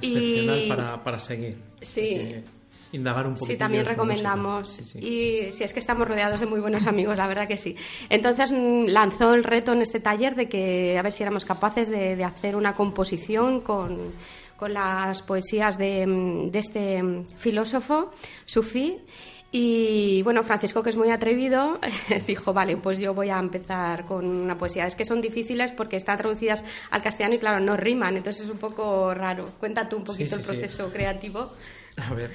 [0.00, 1.56] Y- excepcional para, para seguir.
[1.80, 2.00] Sí.
[2.00, 2.44] Eh,
[2.92, 3.52] indagar un poquito.
[3.52, 4.94] Sí, también recomendamos.
[4.96, 7.74] Y si es que estamos rodeados de muy buenos amigos, la verdad que sí.
[8.08, 11.90] Entonces mm, lanzó el reto en este taller de que a ver si éramos capaces
[11.90, 13.98] de, de hacer una composición con,
[14.56, 18.12] con las poesías de, mm, de este mm, filósofo
[18.46, 18.98] sufí.
[19.54, 21.78] Y bueno, Francisco, que es muy atrevido,
[22.26, 24.86] dijo, vale, pues yo voy a empezar con una poesía.
[24.86, 28.50] Es que son difíciles porque están traducidas al castellano y claro, no riman, entonces es
[28.50, 29.50] un poco raro.
[29.60, 30.46] Cuenta tú un poquito sí, el sí.
[30.46, 31.52] proceso creativo.
[31.98, 32.30] A ver,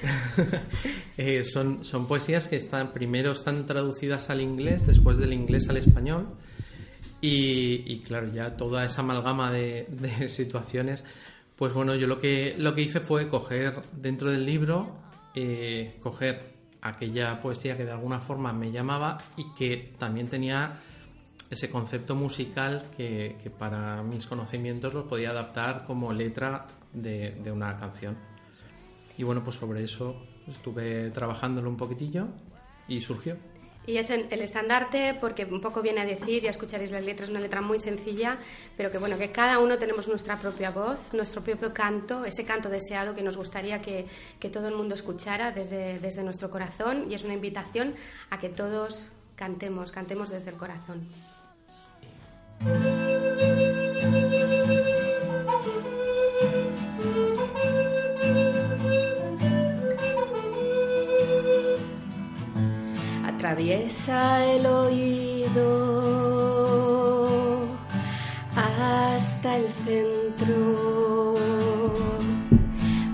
[1.16, 5.76] Eh, son, son poesías que están primero están traducidas al inglés, después del inglés al
[5.76, 6.28] español.
[7.20, 11.02] Y, y claro, ya toda esa amalgama de, de situaciones,
[11.56, 14.96] pues bueno, yo lo que, lo que hice fue coger dentro del libro,
[15.34, 20.80] eh, coger aquella poesía que de alguna forma me llamaba y que también tenía
[21.50, 27.76] ese concepto musical que, para mis conocimientos lo podía adaptar como letra de, de una
[27.78, 28.16] canción.
[29.16, 32.28] Y bueno, pues sobre eso estuve trabajándolo un poquitillo
[32.86, 33.36] y surgió.
[33.88, 37.30] Y he hecho el estandarte porque un poco viene a decir, ya escucharéis las letras,
[37.30, 38.36] una letra muy sencilla,
[38.76, 42.68] pero que bueno, que cada uno tenemos nuestra propia voz, nuestro propio canto, ese canto
[42.68, 44.04] deseado que nos gustaría que,
[44.38, 47.94] que todo el mundo escuchara desde, desde nuestro corazón y es una invitación
[48.28, 51.08] a que todos cantemos, cantemos desde el corazón.
[63.48, 65.64] Atraviesa el oído
[68.54, 71.34] hasta el centro,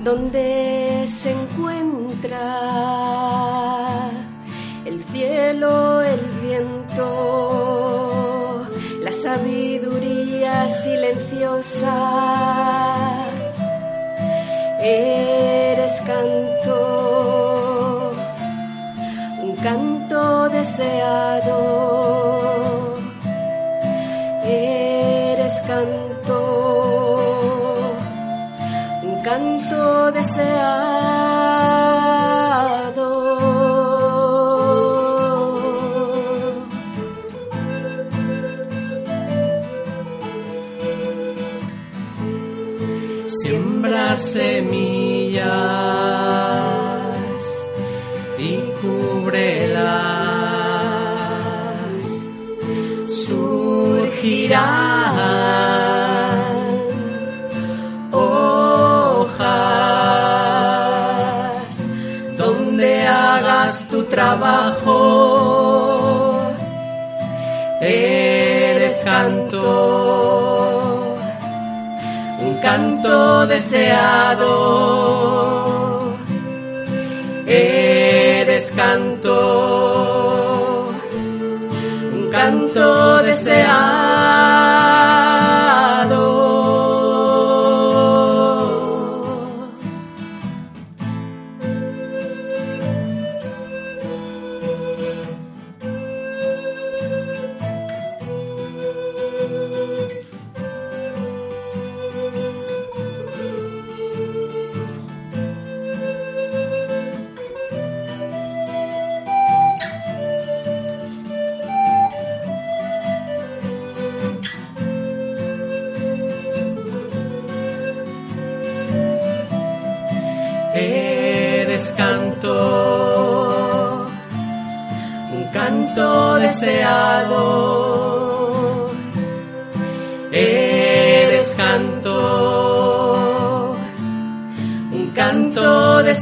[0.03, 2.51] donde se encuentra
[4.85, 7.07] el cielo, el viento,
[9.03, 11.95] la sabiduría silenciosa.
[14.83, 16.95] Eres canto
[19.41, 19.94] un canto
[20.51, 21.59] deseado.
[24.45, 26.39] Eres canto,
[29.03, 30.45] un canto deseado.
[43.27, 45.65] Siembra semillas
[48.85, 49.85] cúbrelas.
[53.07, 54.65] Surgirán
[58.13, 58.69] hojas
[62.37, 63.69] donde haga
[64.05, 64.95] trabajo.
[67.81, 69.65] Eres canto,
[72.41, 74.49] un canto deseado.
[77.47, 77.94] Eres
[78.77, 79.35] canto,
[82.13, 84.14] un canto deseado.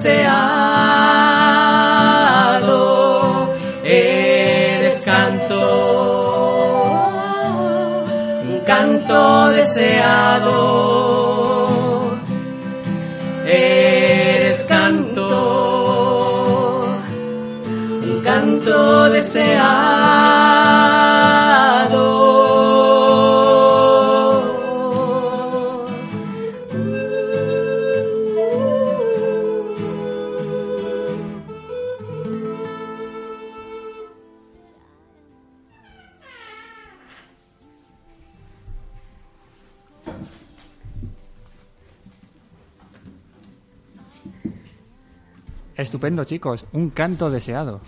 [0.02, 0.42] Deseado.
[3.84, 5.58] Eres canto,
[8.48, 10.52] un canto deseado.
[13.46, 15.28] Eres canto,
[18.02, 19.91] un canto deseado.
[45.82, 46.64] Estupendo, chicos.
[46.72, 47.80] Un canto deseado.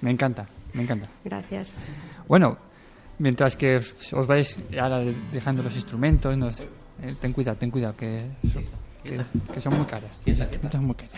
[0.00, 1.08] Me encanta, me encanta.
[1.24, 1.72] Gracias.
[2.28, 2.56] Bueno,
[3.18, 3.80] mientras que
[4.12, 5.00] os vais ahora
[5.32, 6.66] dejando los instrumentos, nos- eh,
[7.20, 8.64] ten cuidado, ten cuidado, que, son-
[9.02, 9.20] que,
[9.52, 10.10] que son muy caras.
[10.70, 11.14] Son muy caras.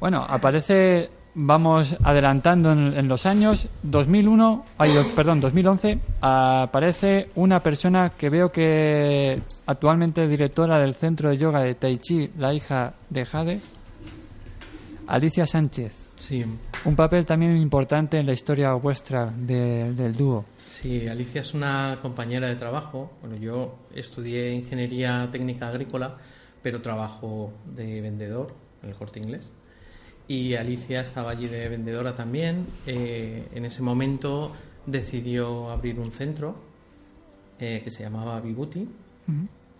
[0.00, 8.10] Bueno, aparece, vamos adelantando en, en los años, 2001, ay, perdón, 2011, aparece una persona
[8.10, 12.94] que veo que actualmente es directora del centro de yoga de Tai Chi, la hija
[13.10, 13.60] de Jade,
[15.08, 15.92] Alicia Sánchez.
[16.16, 16.44] Sí,
[16.84, 20.44] Un papel también importante en la historia vuestra de- del dúo.
[20.64, 23.12] sí, Alicia es una compañera de trabajo.
[23.20, 26.16] Bueno, yo estudié ingeniería técnica agrícola,
[26.62, 29.48] pero trabajo de vendedor en el corte inglés.
[30.26, 32.66] Y Alicia estaba allí de vendedora también.
[32.86, 34.52] Eh, en ese momento
[34.86, 36.56] decidió abrir un centro
[37.60, 38.86] eh, que se llamaba Vibuti.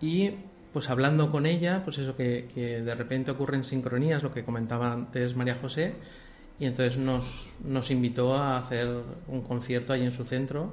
[0.01, 0.31] Y
[0.73, 5.35] pues hablando con ella, pues eso que, de repente ocurren sincronías, lo que comentaba antes
[5.35, 5.93] María José,
[6.59, 8.87] y entonces nos, nos invitó a hacer
[9.27, 10.71] un concierto allí en su centro,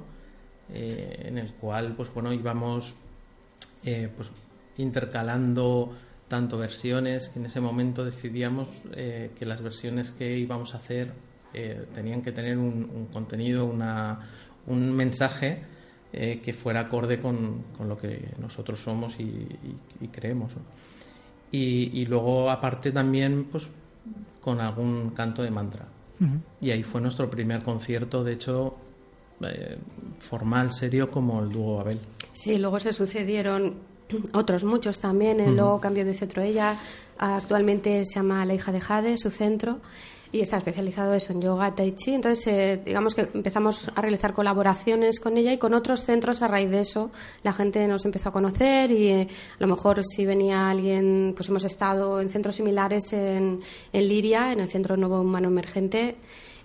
[0.73, 2.93] eh, en el cual pues bueno íbamos
[3.85, 4.31] eh, pues
[4.77, 5.95] intercalando
[6.27, 11.13] tanto versiones que en ese momento decidíamos eh, que las versiones que íbamos a hacer
[11.53, 14.19] eh, tenían que tener un, un contenido, una,
[14.65, 15.63] un mensaje
[16.19, 20.55] eh, que fuera acorde con, con lo que nosotros somos y, y- y creemos.
[20.55, 20.61] ¿no?
[21.51, 23.67] Y, y luego aparte también pues
[24.41, 25.85] con algún canto de mantra.
[26.59, 28.75] Y ahí fue nuestro primer concierto, de hecho,
[29.41, 29.77] eh,
[30.17, 31.99] formal, serio, como el dúo Abel.
[32.33, 33.75] Sí, luego se sucedieron
[34.33, 35.39] otros muchos también.
[35.39, 36.75] eh, Luego cambió de centro ella.
[37.19, 39.79] Actualmente se llama La hija de Jade, su centro.
[40.31, 42.13] Y está especializado eso en yoga, tai chi.
[42.13, 46.41] Entonces, eh, digamos que empezamos a realizar colaboraciones con ella y con otros centros.
[46.41, 47.11] A raíz de eso,
[47.43, 51.49] la gente nos empezó a conocer y eh, a lo mejor si venía alguien, pues
[51.49, 53.61] hemos estado en centros similares en,
[53.93, 56.15] en Liria, en el Centro Nuevo Humano Emergente.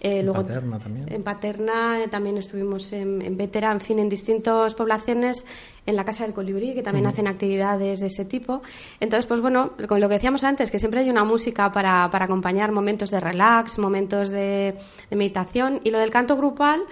[0.05, 1.13] Eh, En luego, Paterna también.
[1.13, 5.47] En Paterna eh, también estuvimos en, en en fin, en distintas poblaciones,
[5.87, 8.63] en la Casa del Colibrí, que también hacen actividades de ese tipo.
[8.99, 12.25] Entonces, pues bueno, con lo que decíamos antes, que siempre hay una música para, para
[12.25, 14.75] acompañar momentos de relax, momentos de,
[15.09, 15.81] de meditación.
[15.85, 16.83] Y lo del canto grupal,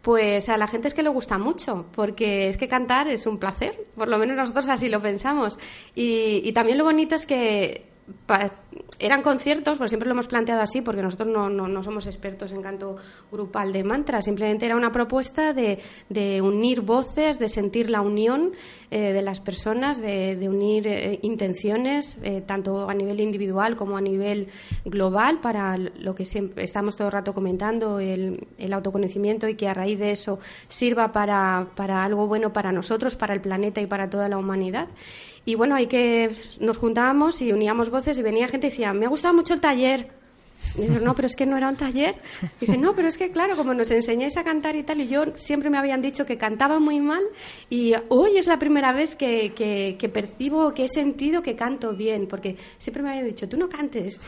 [0.00, 3.38] pues a la gente es que le gusta mucho, porque es que cantar es un
[3.38, 5.58] placer, por lo menos nosotros así lo pensamos.
[5.96, 7.89] Y, y también lo bonito es que
[8.98, 12.62] eran conciertos, pues siempre lo hemos planteado así, porque nosotros no, no, somos expertos en
[12.62, 12.96] canto
[13.32, 18.52] grupal de mantra, simplemente era una propuesta de, de unir voces, de sentir la unión
[18.90, 23.96] eh, de las personas, de, de unir eh, intenciones, eh, tanto a nivel individual como
[23.96, 24.48] a nivel
[24.84, 29.68] global, para lo que siempre estamos todo el rato comentando, el, el autoconocimiento y que
[29.68, 30.38] a raíz de eso
[30.68, 34.88] sirva para, para algo bueno para nosotros, para el planeta y para toda la humanidad.
[35.44, 36.30] Y bueno, ahí que
[36.60, 39.60] nos juntábamos y uníamos voces y venía gente y decía, me ha gustado mucho el
[39.60, 40.20] taller.
[40.76, 42.14] Y no, pero es que no era un taller.
[42.60, 45.24] dice, no, pero es que claro, como nos enseñáis a cantar y tal, y yo
[45.36, 47.22] siempre me habían dicho que cantaba muy mal,
[47.68, 52.26] y hoy es la primera vez que, que, percibo, que he sentido que canto bien,
[52.26, 54.20] porque siempre me habían dicho, tú no cantes.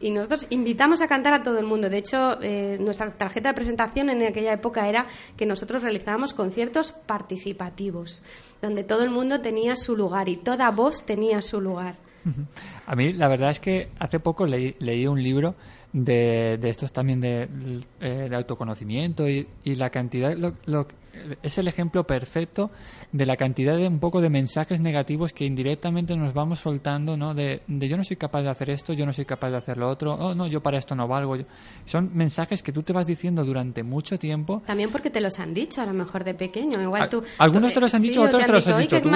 [0.00, 1.88] Y, nosotros invitamos a cantar a todo el mundo.
[1.88, 5.06] De hecho, eh, nuestra tarjeta de presentación en aquella época era
[5.36, 8.22] que nosotros realizábamos conciertos participativos,
[8.62, 11.96] donde todo el mundo tenía su lugar y toda voz tenía su lugar.
[12.90, 15.54] A mí la verdad es que hace poco leí, leí un libro
[15.92, 17.48] de, de estos también de,
[18.00, 20.88] eh, de autoconocimiento y, y, la cantidad, lo, lo,
[21.42, 22.70] es el ejemplo perfecto
[23.12, 27.34] de la cantidad de un poco de mensajes negativos que indirectamente nos vamos soltando, ¿no?
[27.34, 29.76] De, de yo no soy capaz de hacer esto, yo no soy capaz de hacer
[29.76, 31.36] lo otro, oh no, yo para esto no valgo.
[31.86, 34.62] Son mensajes que tú te vas diciendo durante mucho tiempo.
[34.66, 37.22] También porque te los han dicho a lo mejor de pequeño, igual tú.
[37.38, 39.10] Algunos te los han dicho, otros te, los han dicho tú.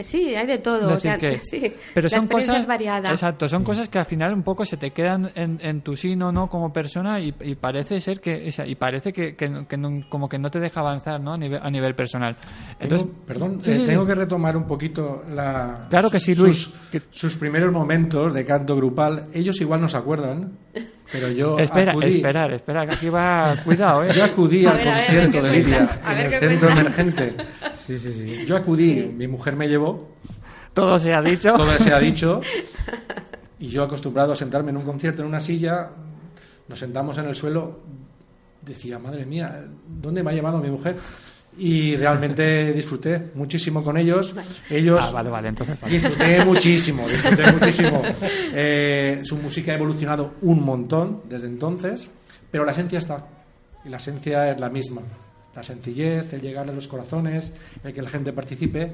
[0.00, 2.85] sí, hay de todo, o sea, sí, pero son cosas variadas.
[2.86, 6.32] Exacto, son cosas que al final un poco se te quedan en, en tu sino,
[6.32, 6.48] ¿no?
[6.48, 10.38] Como persona y, y parece ser que, y parece que, que, que no, como que
[10.38, 11.34] no te deja avanzar ¿no?
[11.34, 12.36] a, nivel, a nivel personal.
[12.80, 16.70] Entonces, perdón, eh, tengo que retomar un poquito la, claro que sí, Luis.
[16.90, 19.28] Sus, sus, primeros momentos de canto grupal.
[19.32, 20.56] Ellos igual no se acuerdan,
[21.12, 23.56] pero yo Espera, acudí, esperar, espera, que aquí va...
[23.64, 24.10] Cuidado, ¿eh?
[24.14, 27.34] Yo acudí al concierto de Lidia en el centro emergente.
[27.72, 28.44] Sí, sí, sí.
[28.46, 30.16] Yo acudí, mi mujer me llevó.
[30.76, 31.54] Todo se ha dicho.
[31.54, 32.42] Todo se ha dicho.
[33.58, 35.88] Y yo acostumbrado a sentarme en un concierto en una silla,
[36.68, 37.80] nos sentamos en el suelo
[38.60, 40.96] decía, madre mía, ¿dónde me ha llevado mi mujer?
[41.56, 44.34] Y realmente disfruté muchísimo con ellos.
[44.68, 45.94] Ellos ah, vale, vale, entonces vale.
[45.94, 48.02] disfruté muchísimo, disfruté muchísimo.
[48.58, 52.10] Eh, su música ha evolucionado un montón desde entonces,
[52.50, 53.26] pero la esencia está.
[53.84, 55.00] Y la esencia es la misma.
[55.54, 58.92] La sencillez, el llegar a los corazones, el que la gente participe.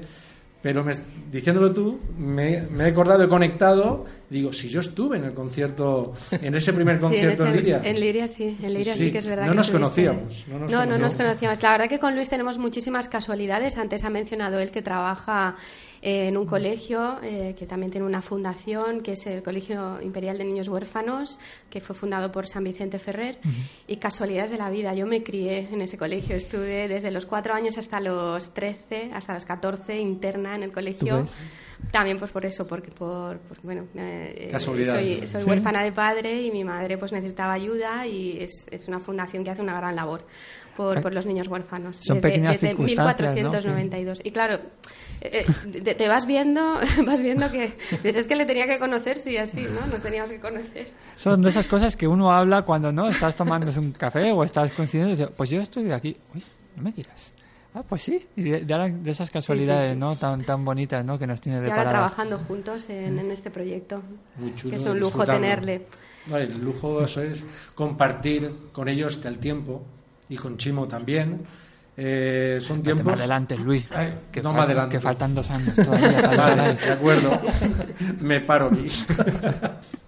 [0.63, 0.93] Pero me,
[1.29, 6.13] diciéndolo tú, me, me, he acordado, he conectado, digo, si yo estuve en el concierto,
[6.31, 7.81] en ese primer concierto sí, en, ese, en, Liria.
[7.83, 9.45] En Liria sí, en Liria sí, sí, sí que es verdad.
[9.45, 10.45] No que nos conocíamos.
[10.47, 10.87] No, nos, no, conocíamos.
[10.87, 11.61] no nos conocíamos.
[11.61, 13.77] La verdad que con Luis tenemos muchísimas casualidades.
[13.77, 15.57] Antes ha mencionado él que trabaja
[16.05, 20.43] en un colegio eh, que también tiene una fundación, que es el Colegio Imperial de
[20.43, 21.39] Niños Huérfanos,
[21.69, 23.37] que fue fundado por San Vicente Ferrer.
[23.41, 23.67] Uh -huh.
[23.87, 27.53] Y casualidades de la vida, yo me crié en ese colegio, estuve desde los cuatro
[27.53, 31.25] años hasta los trece, hasta los catorce, interna en el colegio.
[31.91, 35.37] También pues por eso, porque por, por bueno, eh, soy, soy ¿Sí?
[35.49, 39.51] huérfana de padre y mi madre pues necesitaba ayuda y es, es una fundación que
[39.51, 40.25] hace una gran labor
[40.75, 44.19] por, por los niños huérfanos Son desde, pequeñas desde 1492.
[44.19, 44.21] ¿no?
[44.25, 44.59] Y claro,
[45.23, 45.45] eh,
[45.83, 49.61] te, te, vas viendo vas viendo que es que le tenía que conocer sí así
[49.61, 53.35] no nos teníamos que conocer son de esas cosas que uno habla cuando no estás
[53.35, 56.43] tomando un café o estás coincidiendo y dices pues yo estoy de aquí uy
[56.75, 57.31] no me digas
[57.75, 59.99] Ah, pues sí, y de, de, de esas casualidades, sí, sí, sí.
[59.99, 60.15] ¿no?
[60.15, 61.17] Tan, tan bonitas, ¿no?
[61.17, 61.87] Que nos tiene y preparadas.
[61.87, 64.03] ahora trabajando juntos en, en este proyecto.
[64.37, 65.87] Muy chulo que es un lujo tenerle.
[66.27, 67.43] No, el lujo eso es
[67.73, 69.81] compartir con ellos el tiempo
[70.29, 71.41] y con Chimo también.
[71.95, 73.05] Eh, son no tiempos.
[73.05, 73.87] Más adelante, Luis.
[73.91, 74.95] Ay, que, no más adelante.
[74.95, 76.21] que faltan dos años todavía.
[76.21, 77.41] Para vale, de acuerdo.
[78.19, 78.89] Me paro aquí.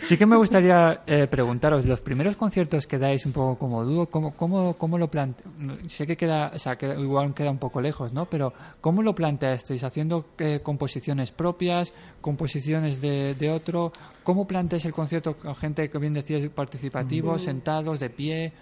[0.00, 4.06] Sí que me gustaría eh, preguntaros, los primeros conciertos que dais un poco como dúo,
[4.06, 5.92] ¿cómo, cómo, cómo lo planteáis?
[5.92, 8.26] Sé que queda, o sea, queda, igual queda un poco lejos, ¿no?
[8.26, 9.84] Pero ¿cómo lo planteasteis?
[9.84, 13.92] ¿Haciendo eh, composiciones propias, composiciones de, de, otro?
[14.24, 17.38] ¿Cómo planteáis el concierto con gente que bien decías participativo, mm.
[17.38, 18.52] sentados, de pie?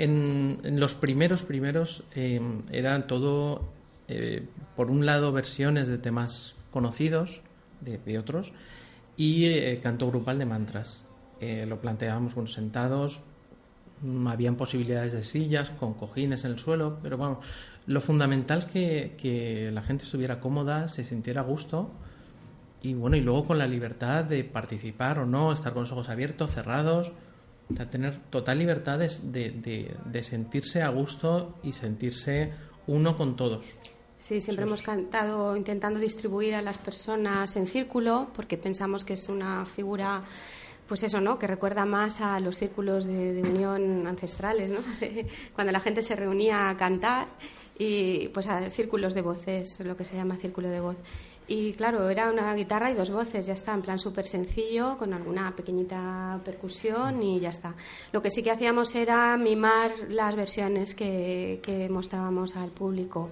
[0.00, 2.40] En, en los primeros, primeros, eh,
[2.72, 3.68] eran todo,
[4.08, 7.42] eh, por un lado, versiones de temas conocidos,
[7.82, 8.54] de, de otros,
[9.18, 11.02] y eh, canto grupal de mantras.
[11.38, 13.20] Eh, lo planteábamos bueno, sentados,
[14.00, 17.40] mm, habían posibilidades de sillas con cojines en el suelo, pero bueno,
[17.86, 21.90] lo fundamental que, que la gente estuviera cómoda, se sintiera a gusto
[22.80, 26.08] y bueno, y luego con la libertad de participar o no, estar con los ojos
[26.08, 27.12] abiertos, cerrados,
[27.72, 29.08] o sea, tener total libertad de,
[29.50, 32.52] de, de sentirse a gusto y sentirse
[32.86, 33.64] uno con todos.
[34.18, 39.28] Sí, siempre hemos cantado intentando distribuir a las personas en círculo porque pensamos que es
[39.28, 40.22] una figura
[40.86, 41.38] pues eso, ¿no?
[41.38, 44.80] Que recuerda más a los círculos de, de unión ancestrales, ¿no?
[45.54, 47.28] Cuando la gente se reunía a cantar
[47.80, 50.98] y pues a círculos de voces, lo que se llama círculo de voz.
[51.46, 55.14] Y claro, era una guitarra y dos voces, ya está, en plan súper sencillo, con
[55.14, 57.74] alguna pequeñita percusión y ya está.
[58.12, 63.30] Lo que sí que hacíamos era mimar las versiones que, mostrábamos al público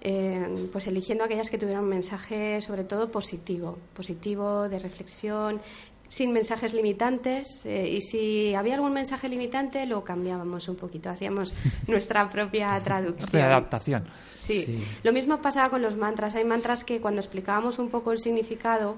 [0.00, 5.60] eh, pues eligiendo aquellas que tuvieran un mensaje sobre todo positivo, positivo, de reflexión,
[6.08, 11.52] sin mensajes limitantes eh, y si había algún mensaje limitante lo cambiábamos un poquito, hacíamos
[11.88, 13.30] nuestra propia traducción.
[13.30, 14.04] De adaptación.
[14.34, 14.64] Sí.
[14.64, 14.84] sí.
[15.02, 16.34] Lo mismo pasaba con los mantras.
[16.34, 18.96] Hay mantras que cuando explicábamos un poco el significado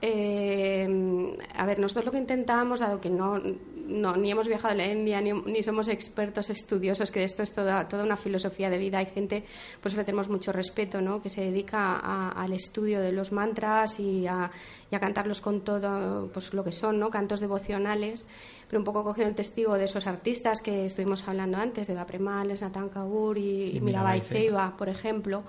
[0.00, 3.40] Eh, a ver, nosotros lo que intentábamos, dado que no,
[3.88, 7.52] no ni hemos viajado a la India, ni, ni somos expertos estudiosos, que esto es
[7.52, 9.44] toda, toda una filosofía de vida, hay gente,
[9.82, 11.20] pues le tenemos mucho respeto, ¿no?
[11.20, 14.50] que se dedica a- al estudio de los mantras y a,
[14.90, 17.10] y a cantarlos con todo pues, lo que son, ¿no?
[17.10, 18.28] cantos devocionales,
[18.68, 22.62] pero un poco cogiendo el testigo de esos artistas que estuvimos hablando antes, de Bapremales,
[22.62, 25.42] Nathan Kaur y, y Mirabai Mirabai Ceiba, por ejemplo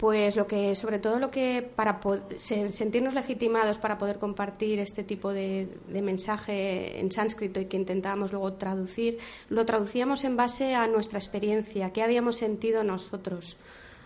[0.00, 2.00] pues lo que sobre todo lo que para
[2.38, 8.32] sentirnos legitimados para poder compartir este tipo de, de mensaje en sánscrito y que intentábamos
[8.32, 9.18] luego traducir
[9.50, 13.58] lo traducíamos en base a nuestra experiencia qué habíamos sentido nosotros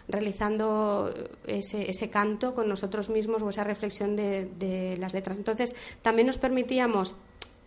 [0.08, 1.14] realizando
[1.46, 5.38] ese, ese canto con nosotros mismos o esa reflexión de, de las letras.
[5.38, 7.14] Entonces también nos permitíamos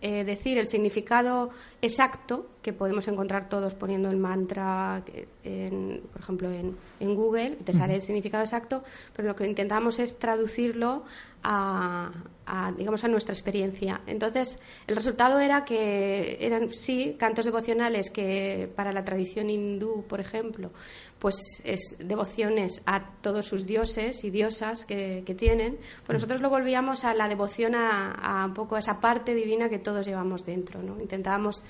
[0.01, 1.49] eh, decir el significado
[1.82, 5.01] exacto que podemos encontrar todos poniendo el mantra,
[5.45, 8.84] en, por ejemplo, en, en Google, te sale el significado exacto,
[9.15, 11.05] pero lo que intentamos es traducirlo
[11.43, 12.11] a,
[12.45, 14.01] a, digamos, a nuestra experiencia.
[14.05, 20.20] Entonces, el resultado era que eran, sí, cantos devocionales que para la tradición hindú, por
[20.20, 20.72] ejemplo,
[21.18, 26.49] pues es devociones a todos sus dioses y diosas que, que tienen, pues nosotros lo
[26.49, 30.43] volvíamos a la devoción a, a un poco a esa parte divina que todos llevamos
[30.43, 30.99] dentro, ¿no?
[30.99, 31.63] Intentábamos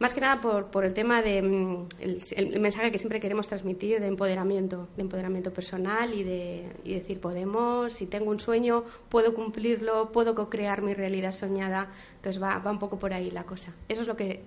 [0.00, 4.00] más que nada por, por el tema de mm, el, mensaje que siempre queremos transmitir
[4.00, 10.10] de empoderamiento, de empoderamiento personal y de decir podemos, si tengo un sueño, puedo cumplirlo,
[10.10, 11.88] puedo co-crear mi realidad soñada.
[12.16, 13.72] Entonces va un poco por ahí la cosa.
[13.88, 14.42] Eso es lo que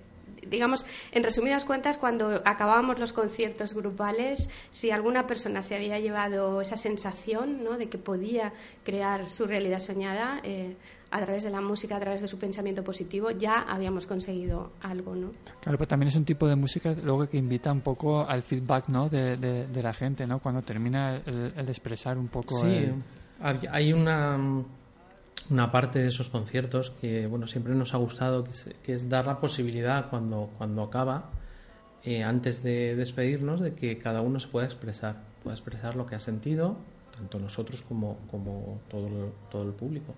[0.47, 6.61] digamos, en resumidas cuentas, cuando acabábamos los conciertos grupales, si alguna persona se había llevado
[6.61, 7.77] esa sensación ¿no?
[7.77, 10.75] de que podía crear su realidad soñada eh,
[11.11, 15.13] a través de la música, a través de su pensamiento positivo, ya habíamos conseguido algo,
[15.13, 15.31] ¿no?
[15.61, 18.87] Claro, pero también es un tipo de música luego que invita un poco al feedback,
[18.89, 19.09] ¿no?
[19.09, 20.39] De, de, de la gente, ¿no?
[20.39, 22.59] Cuando termina el, el expresar un poco.
[22.65, 23.03] Sí, el-
[23.71, 24.39] hay una,
[25.49, 29.09] una parte de esos conciertos que bueno siempre nos ha gustado, que es, que es
[29.09, 31.31] dar la posibilidad cuando, cuando acaba,
[32.03, 36.15] eh, antes de despedirnos, de que cada uno se pueda expresar, pueda expresar lo que
[36.15, 36.77] ha sentido,
[37.15, 40.13] tanto nosotros como, como todo, el, todo el público,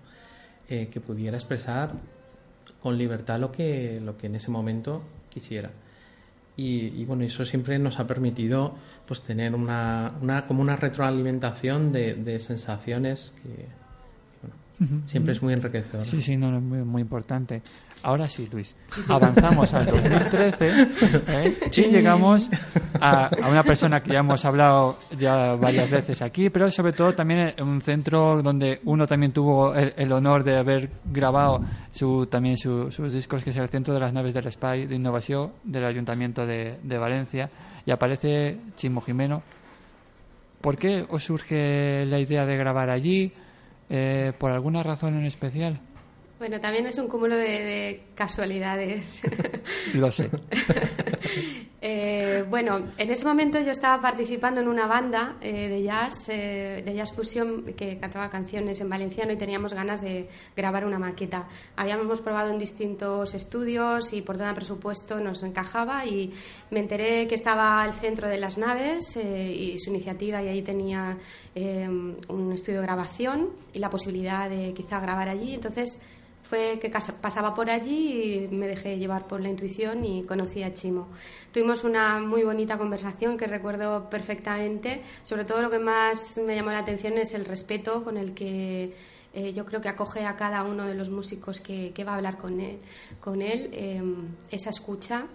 [0.69, 1.91] eh, que pudiera expresar
[2.81, 5.71] con libertad lo que, lo que en ese momento quisiera.
[6.57, 11.91] Y, y, bueno, eso siempre nos ha permitido pues tener una, una como una retroalimentación
[11.91, 13.65] de, de sensaciones que,
[15.07, 16.05] siempre es muy enriquecedor.
[16.05, 17.61] Sí, sí, no, no, muy, muy importante.
[18.03, 18.75] Ahora sí, Luis.
[19.09, 21.57] Avanzamos al 2013 ¿eh?
[21.77, 22.49] y llegamos
[22.99, 27.13] a, a una persona que ya hemos hablado ya varias veces aquí, pero sobre todo
[27.15, 31.61] también en un centro donde uno también tuvo el, el honor de haber grabado
[31.91, 34.95] su, también su- sus discos, que es el Centro de las Naves del Spy de
[34.95, 37.49] Innovación del Ayuntamiento de, de Valencia,
[37.87, 39.41] y aparece Chimo Jimeno.
[40.61, 43.31] ¿Por qué os surge la idea de grabar allí?
[43.89, 45.81] Eh, ¿Por alguna razón en especial?
[46.37, 49.21] Bueno, también es un cúmulo de, de casualidades.
[49.93, 50.29] Lo sé.
[51.87, 56.81] Eh, bueno, en ese momento yo estaba participando en una banda eh, de jazz, eh,
[56.83, 61.47] de jazz fusión, que cantaba canciones en valenciano y teníamos ganas de grabar una maqueta.
[61.75, 66.33] Habíamos probado en distintos estudios y por tema de presupuesto nos encajaba y
[66.71, 70.63] me enteré que estaba el centro de las naves eh, y su iniciativa y ahí
[70.63, 71.19] tenía
[71.53, 75.53] eh, un estudio de grabación y la posibilidad de quizá grabar allí.
[75.53, 76.01] Entonces
[76.47, 76.91] fue que
[77.21, 81.07] pasaba por allí y me dejé llevar por la intuición y conocí a Chimo.
[81.51, 85.01] Tuvimos una muy bonita conversación que recuerdo perfectamente.
[85.23, 88.93] Sobre todo lo que más me llamó la atención es el respeto con el que
[89.33, 92.15] eh, yo creo que acoge a cada uno de los músicos que, que va a
[92.15, 92.79] hablar con él,
[93.19, 94.01] con él eh,
[94.51, 95.25] esa escucha.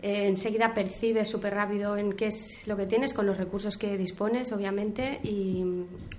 [0.00, 3.96] Eh, enseguida percibes súper rápido en qué es lo que tienes con los recursos que
[3.96, 5.64] dispones, obviamente, y,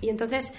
[0.00, 0.52] y entonces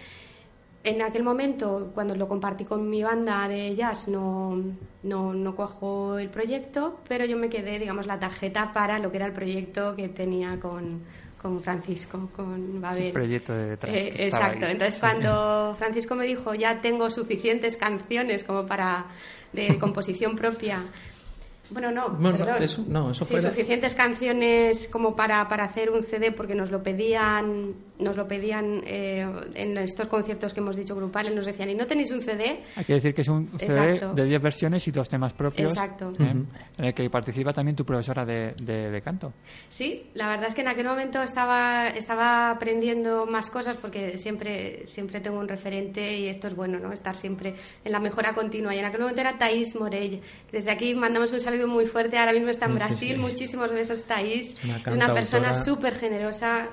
[0.86, 4.62] en aquel momento, cuando lo compartí con mi banda de jazz, no,
[5.04, 9.18] no, no cuajó el proyecto, pero yo me quedé, digamos, la tarjeta para lo que
[9.18, 11.02] era el proyecto que tenía con,
[11.42, 13.04] con Francisco, con Babel.
[13.08, 13.94] El proyecto de detrás.
[13.96, 14.66] Eh, exacto.
[14.66, 14.72] ahí.
[14.74, 19.06] Entonces, cuando Francisco me dijo, ya tengo suficientes canciones como para
[19.54, 20.82] de composición propia.
[21.72, 22.62] Bueno, no, Bueno, perdón.
[22.62, 26.84] eso- no, eso Sí, suficientes canciones como para, para hacer un CD porque nos lo
[26.84, 29.26] pedían, nos lo pedían eh,
[29.56, 32.62] en estos conciertos que hemos dicho grupales, nos decían, ¿y no tenéis un CD?
[32.76, 34.14] Hay que decir que es un CD Exacto.
[34.14, 35.72] de 10 versiones y dos temas propios.
[35.72, 36.12] Exacto.
[36.20, 36.34] ¿eh?
[36.78, 39.34] En el que participa también tu profesora de, de- de canto.
[39.70, 44.86] Sí, la verdad es que en aquel momento estaba, estaba aprendiendo más cosas porque siempre,
[44.86, 46.92] siempre tengo un referente y esto es bueno, ¿no?
[46.92, 48.76] Estar siempre en la mejora continua.
[48.76, 50.22] Y en aquel momento era Thais Morell.
[50.52, 52.18] Desde aquí mandamos un saludo muy fuerte.
[52.18, 53.16] Ahora mismo está en Sí, Brasil.
[53.16, 53.22] sí.
[53.22, 54.56] Muchísimos besos, Thais.
[54.64, 56.68] Una es una persona súper generosa.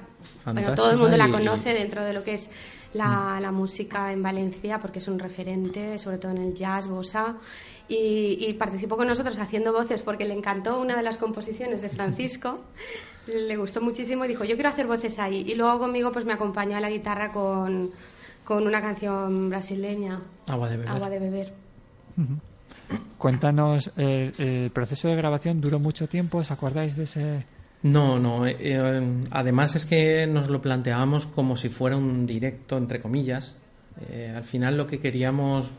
[0.44, 2.50] Bueno, todo el mundo la conoce dentro de lo que es
[2.94, 7.36] la, la música en Valencia, porque es un referente, sobre todo en el jazz, bossa.
[7.88, 11.90] Y, y participó con nosotros haciendo voces porque le encantó una de las composiciones de
[11.90, 12.60] Francisco.
[13.26, 15.44] le gustó muchísimo y dijo, yo quiero hacer voces ahí.
[15.46, 17.90] Y luego conmigo pues me acompañó a la guitarra con,
[18.44, 20.92] con una canción brasileña, Agua de beber.
[20.92, 21.52] Agua de beber.
[23.16, 27.46] Cuéntanos, eh, el proceso de grabación duró mucho tiempo, ¿os acordáis de ese...?
[27.82, 28.46] No, no.
[28.46, 33.56] eh, eh, además es que nos lo planteábamos como si fuera un directo, entre comillas.
[34.10, 35.72] Eh, al final lo que queríamos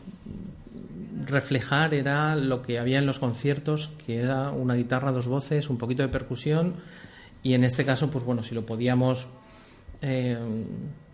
[1.24, 5.78] reflejar era lo que había en los conciertos, que era una guitarra, dos voces, un
[5.78, 6.74] poquito de percusión
[7.42, 9.28] y en este caso, pues bueno, si lo podíamos
[10.00, 10.36] eh,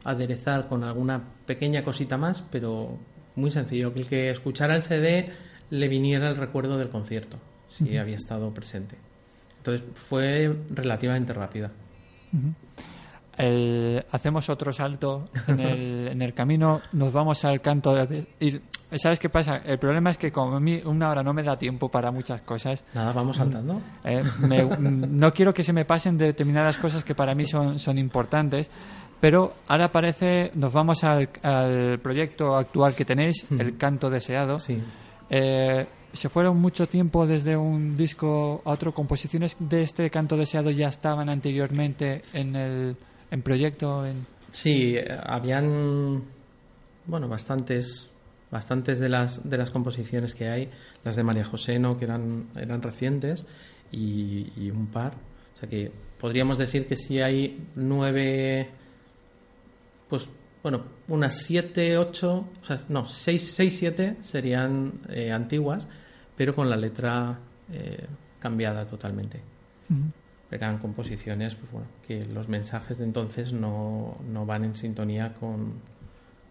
[0.04, 2.98] aderezar con alguna pequeña cosita más, pero
[3.36, 5.30] muy sencillo, que el que escuchara el CD
[5.70, 7.38] le viniera el recuerdo del concierto,
[7.68, 8.96] si había estado presente.
[9.60, 11.70] Entonces fue relativamente rápida.
[13.36, 18.26] El- hacemos otro salto en el, en el camino, nos vamos al canto de...
[18.40, 18.60] y,
[18.98, 19.58] ¿Sabes qué pasa?
[19.64, 22.40] El problema es que como a mí una hora no me da tiempo para muchas
[22.42, 23.80] cosas, Nada, vamos saltando.
[24.04, 27.98] eh, me- no quiero que se me pasen determinadas cosas que para mí son, son
[27.98, 28.68] importantes,
[29.20, 34.58] pero ahora parece, nos vamos al, al proyecto actual que tenéis, El Canto Deseado.
[34.58, 34.82] Sí.
[35.30, 38.92] Eh, se fueron mucho tiempo desde un disco a otro.
[38.92, 42.96] ¿Composiciones de este Canto Deseado ya estaban anteriormente en el
[43.30, 44.04] en proyecto?
[44.06, 44.26] En...
[44.50, 46.22] Sí, habían
[47.06, 48.10] bueno, bastantes
[48.50, 50.70] bastantes de las de las composiciones que hay,
[51.04, 53.46] las de María José no que eran eran recientes
[53.92, 55.14] y, y un par,
[55.56, 58.68] o sea que podríamos decir que sí hay nueve
[60.08, 60.28] pues
[60.62, 65.86] bueno, unas siete, ocho, o sea, no, seis, seis, siete serían eh, antiguas,
[66.36, 67.38] pero con la letra
[67.72, 68.06] eh,
[68.38, 69.40] cambiada totalmente.
[70.50, 75.74] Eran composiciones, pues bueno, que los mensajes de entonces no, no van en sintonía con,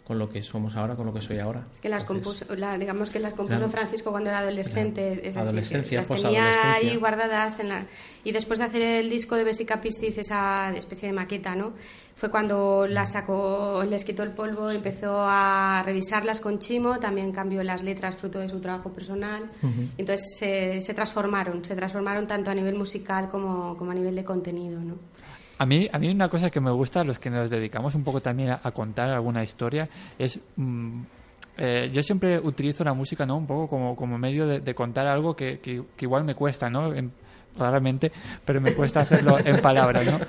[0.09, 1.67] con lo que somos ahora, con lo que soy ahora.
[1.71, 5.17] Es que las Entonces, compuso, la- digamos que las compuso Francisco cuando era adolescente, eran
[5.19, 7.85] es decir, adolescencia, que las tenía ahí guardadas en la
[8.23, 11.73] y después de hacer el disco de Besica Pistis, esa especie de maqueta, ¿no?
[12.15, 17.61] Fue cuando la sacó, les quitó el polvo, empezó a revisarlas con Chimo, también cambió
[17.63, 19.43] las letras fruto de su trabajo personal,
[19.95, 24.23] entonces se, se transformaron, se transformaron tanto a nivel musical como, como a nivel de
[24.23, 24.95] contenido, ¿no?
[25.59, 28.21] A mí, a mí una cosa que me gusta, los que nos dedicamos un poco
[28.21, 29.87] también a, a contar alguna historia,
[30.17, 30.39] es...
[30.55, 31.01] mm,
[31.61, 33.35] eh, yo siempre utilizo la música ¿no?
[33.35, 36.69] un poco como, como medio de, de contar algo que, que- que igual me cuesta,
[36.69, 36.93] ¿no?
[36.93, 37.11] En-
[37.57, 38.11] raramente,
[38.45, 40.19] pero me cuesta hacerlo en palabras, ¿no?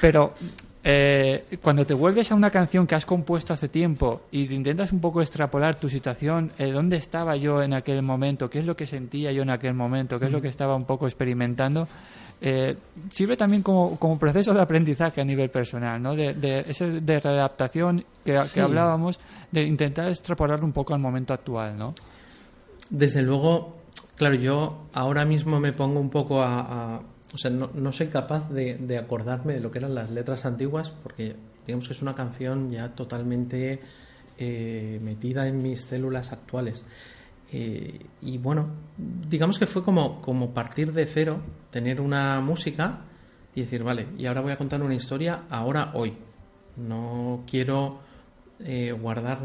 [0.00, 0.34] Pero
[0.82, 4.90] eh, cuando te vuelves a una canción que has compuesto hace tiempo y te intentas
[4.92, 8.76] un poco extrapolar tu situación, eh, dónde estaba yo en aquel momento, qué es lo
[8.76, 11.86] que sentía yo en aquel momento, qué es lo que estaba un poco experimentando,
[12.40, 12.76] eh,
[13.10, 16.14] sirve también como, como proceso de aprendizaje a nivel personal, ¿no?
[16.14, 18.54] De, de, ese de readaptación que, Sí.
[18.54, 19.18] que hablábamos,
[19.52, 21.94] de intentar extrapolarlo un poco al momento actual, ¿no?
[22.90, 23.76] Desde luego,
[24.16, 26.60] claro, yo ahora mismo me pongo un poco a...
[26.96, 27.00] a-
[27.34, 30.46] o sea, no, no soy capaz de, de acordarme de lo que eran las letras
[30.46, 31.34] antiguas porque
[31.66, 33.80] digamos que es una canción ya totalmente
[34.38, 36.86] eh, metida en mis células actuales.
[37.58, 38.66] Eh, y bueno,
[38.98, 41.40] digamos que fue como, como partir de cero,
[41.70, 42.98] tener una música
[43.54, 46.12] y decir, vale, y ahora voy a contar una historia ahora, hoy.
[46.76, 48.00] No quiero
[48.60, 49.38] eh, guardar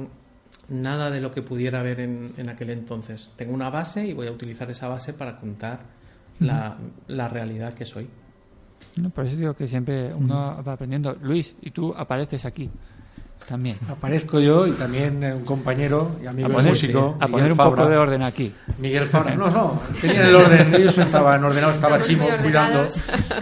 [0.68, 3.30] nada de lo que pudiera haber en, en aquel entonces.
[3.38, 5.80] Tengo una base y voy a utilizar esa base para contar
[6.41, 8.09] la, la realidad que soy.
[8.97, 11.16] No, por eso digo que siempre uno va aprendiendo.
[11.22, 12.70] Luis, y tú apareces aquí
[13.48, 13.76] también.
[13.89, 17.52] Aparezco yo y también eh, un compañero y amigo A poner, músico, a Miguel poner
[17.52, 17.76] un Fabra.
[17.76, 18.54] poco de orden aquí.
[18.78, 19.36] Miguel Fabra.
[19.36, 22.88] No, no, tenían el orden, ellos estaban ordenados, estaba Chimo cuidando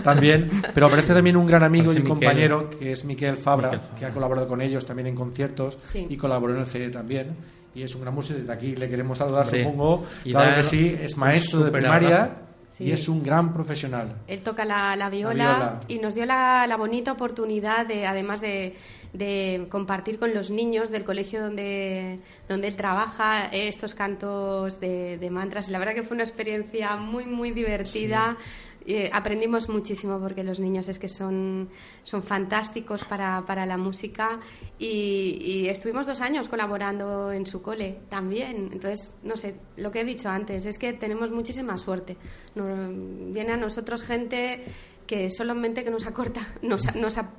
[0.04, 0.50] también.
[0.74, 2.28] Pero aparece también un gran amigo y Aparece un Miquel.
[2.30, 3.98] compañero que es Miguel Fabra, Miquel Fabra.
[4.00, 6.08] que ha colaborado con ellos también en conciertos Sí.
[6.10, 7.36] y colaboró en el CD también.
[7.76, 9.64] Y es un gran músico, desde aquí le queremos saludar, Sí.
[9.64, 10.06] supongo.
[10.26, 12.42] Y claro que sí, es maestro de primaria abrazo.
[12.80, 12.86] Sí.
[12.86, 14.16] y es un gran profesional.
[14.28, 15.80] Él toca la, la viola, viola.
[15.90, 18.74] y nos dio la, la bonita oportunidad de, además de,
[19.14, 25.18] de compartir con los niños del colegio donde, donde él trabaja eh, estos cantos de,
[25.18, 25.68] de mantras.
[25.68, 28.38] Y la verdad que fue una experiencia muy, muy divertida.
[28.86, 31.70] Eh, aprendimos muchísimo porque los niños es que son,
[32.04, 34.40] son fantásticos para, para la música
[34.78, 38.70] y, estuvimos dos años colaborando en su cole también.
[38.72, 42.18] Entonces, no sé, lo que he dicho antes es que tenemos muchísima suerte.
[42.56, 44.64] Viene a nosotros gente
[45.10, 47.34] que solamente que nos acorta, nos, nos, ap-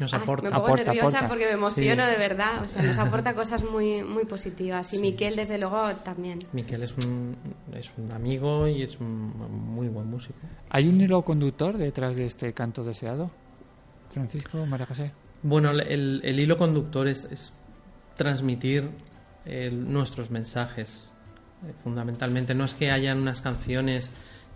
[0.00, 0.48] Nos Ay, aporta.
[0.48, 1.28] me pongo Aporta, nerviosa aporta.
[1.28, 2.10] porque me emociono Sí.
[2.10, 2.64] de verdad.
[2.64, 4.92] O sea, nos aporta cosas muy, muy positivas.
[4.92, 6.40] Y Miquel, desde luego, también.
[6.52, 7.36] Miquel es un,
[7.74, 10.40] es un amigo y es un muy buen músico.
[10.70, 13.30] ¿Hay un hilo conductor detrás de este canto deseado?
[14.10, 15.12] Francisco, María José.
[15.44, 17.52] Bueno, el, el hilo conductor es, es
[18.16, 18.90] transmitir
[19.44, 21.08] el- nuestros mensajes.
[21.64, 24.10] Eh, fundamentalmente, no es que hayan unas canciones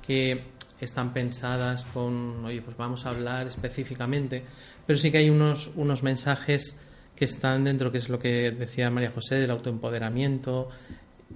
[0.04, 4.44] que están pensadas con, oye, pues vamos a hablar específicamente,
[4.86, 6.78] pero sí que hay unos, unos mensajes
[7.14, 10.68] que están dentro, que es lo que decía María José, del autoempoderamiento,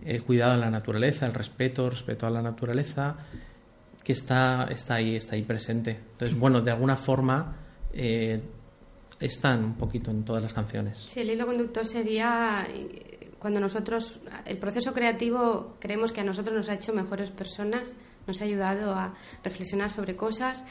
[0.05, 3.16] el cuidado de la naturaleza, el respeto, respeto a la naturaleza,
[4.05, 5.99] que está, está ahí, está ahí presente.
[6.12, 7.57] Entonces, bueno, de alguna forma
[7.93, 8.41] eh,
[9.18, 11.05] están un poquito en todas las canciones.
[11.07, 16.55] Sí, el hilo conductor sería eh, cuando nosotros, el proceso creativo, creemos que a nosotros
[16.55, 17.97] nos ha hecho mejores personas,
[18.31, 19.12] nos ha ayudado a
[19.43, 20.64] reflexionar sobre cosas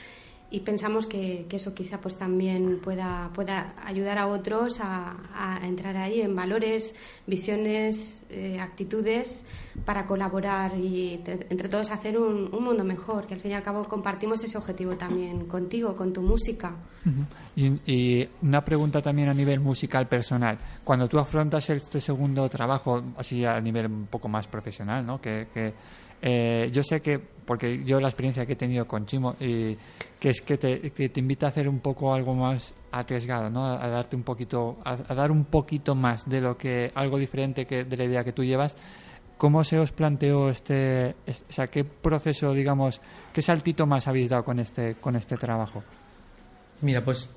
[0.49, 5.97] y pensamos que, eso quizá pues también pueda, pueda ayudar a otros a, a entrar
[5.97, 6.95] ahí en valores,
[7.27, 9.45] visiones, eh, actitudes
[9.85, 13.53] para colaborar y entre, entre todos hacer un, un mundo mejor, que al fin y
[13.53, 16.75] al cabo compartimos ese objetivo también contigo, con tu música.
[17.55, 20.57] Y, una pregunta también a nivel musical personal.
[20.83, 25.19] Cuando tú afrontas este segundo trabajo, así a nivel un poco más profesional, ¿no?
[25.19, 25.73] Que, que,
[26.21, 29.77] eh, yo sé que, porque yo la experiencia que he tenido con Chimo, y
[30.19, 33.65] que es que te, que te invita a hacer un poco algo más arriesgado, ¿no?
[33.65, 37.17] A, a darte un poquito, a, a dar un poquito más de lo que, algo
[37.17, 38.75] diferente que de la idea que tú llevas.
[39.39, 42.99] ¿Cómo se os planteó este, es- o sea, qué proceso, digamos,
[43.33, 45.81] qué saltito más habéis dado con este, con este trabajo?
[46.81, 47.29] Mira, pues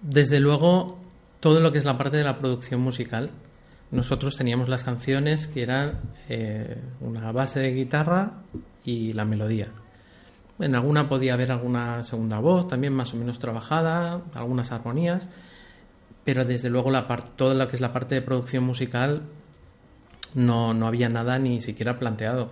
[0.00, 0.98] desde luego
[1.40, 3.30] todo lo que es la parte de la producción musical,
[3.90, 8.32] nosotros teníamos las canciones que eran eh, una base de guitarra
[8.82, 9.68] y la melodía.
[10.58, 15.28] En alguna podía haber alguna segunda voz, también más o menos trabajada, algunas armonías,
[16.24, 17.06] pero desde luego la
[17.36, 19.22] toda lo que es la parte de producción musical
[20.34, 22.50] no, no había nada ni siquiera planteado.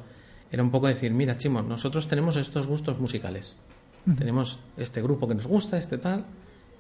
[0.50, 3.56] Era un poco decir, mira, Chimo, nosotros tenemos estos gustos musicales.
[4.18, 6.26] Tenemos este grupo que nos gusta, este tal,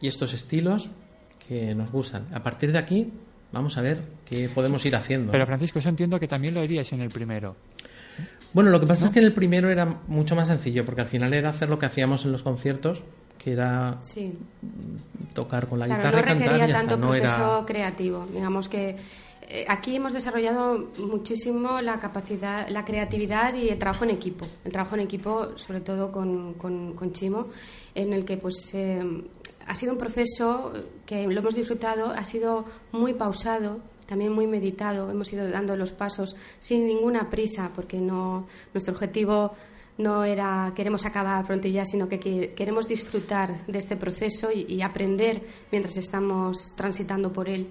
[0.00, 0.90] y estos estilos
[1.48, 2.26] que nos gustan.
[2.34, 3.12] A partir de aquí,
[3.50, 5.32] vamos a ver qué podemos ir haciendo.
[5.32, 7.56] Pero Francisco, eso entiendo que también lo haríais en el primero.
[8.52, 11.06] Bueno, lo que pasa es que en el primero era mucho más sencillo, porque al
[11.08, 13.02] final era hacer lo que hacíamos en los conciertos,
[13.38, 14.32] que era Sí.
[15.32, 17.66] tocar con la Claro, guitarra no y cantar y tanto No proceso era...
[17.66, 18.26] creativo.
[18.32, 18.96] Digamos que
[19.68, 24.46] aquí hemos desarrollado muchísimo la capacidad, la creatividad y el trabajo en equipo.
[24.64, 27.48] El trabajo en equipo, sobre todo con, con- con Chimo,
[27.94, 29.02] en el que pues eh,
[29.66, 30.72] ha sido un proceso
[31.06, 35.10] que lo hemos disfrutado, ha sido muy pausado, también muy meditado.
[35.10, 39.52] Hemos ido dando los pasos sin ninguna prisa, porque no nuestro objetivo
[39.96, 44.50] no era queremos acabar pronto y ya, sino que que- queremos disfrutar de este proceso
[44.52, 45.40] y, y aprender
[45.70, 47.68] mientras estamos transitando por él.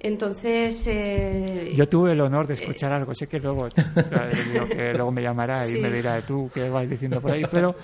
[0.00, 3.68] Entonces, eh, Yo tuve el honor de escuchar algo, sé que luego,
[4.70, 5.78] que luego me llamará y Sí.
[5.78, 7.74] me dirá tú qué vas diciendo por ahí, pero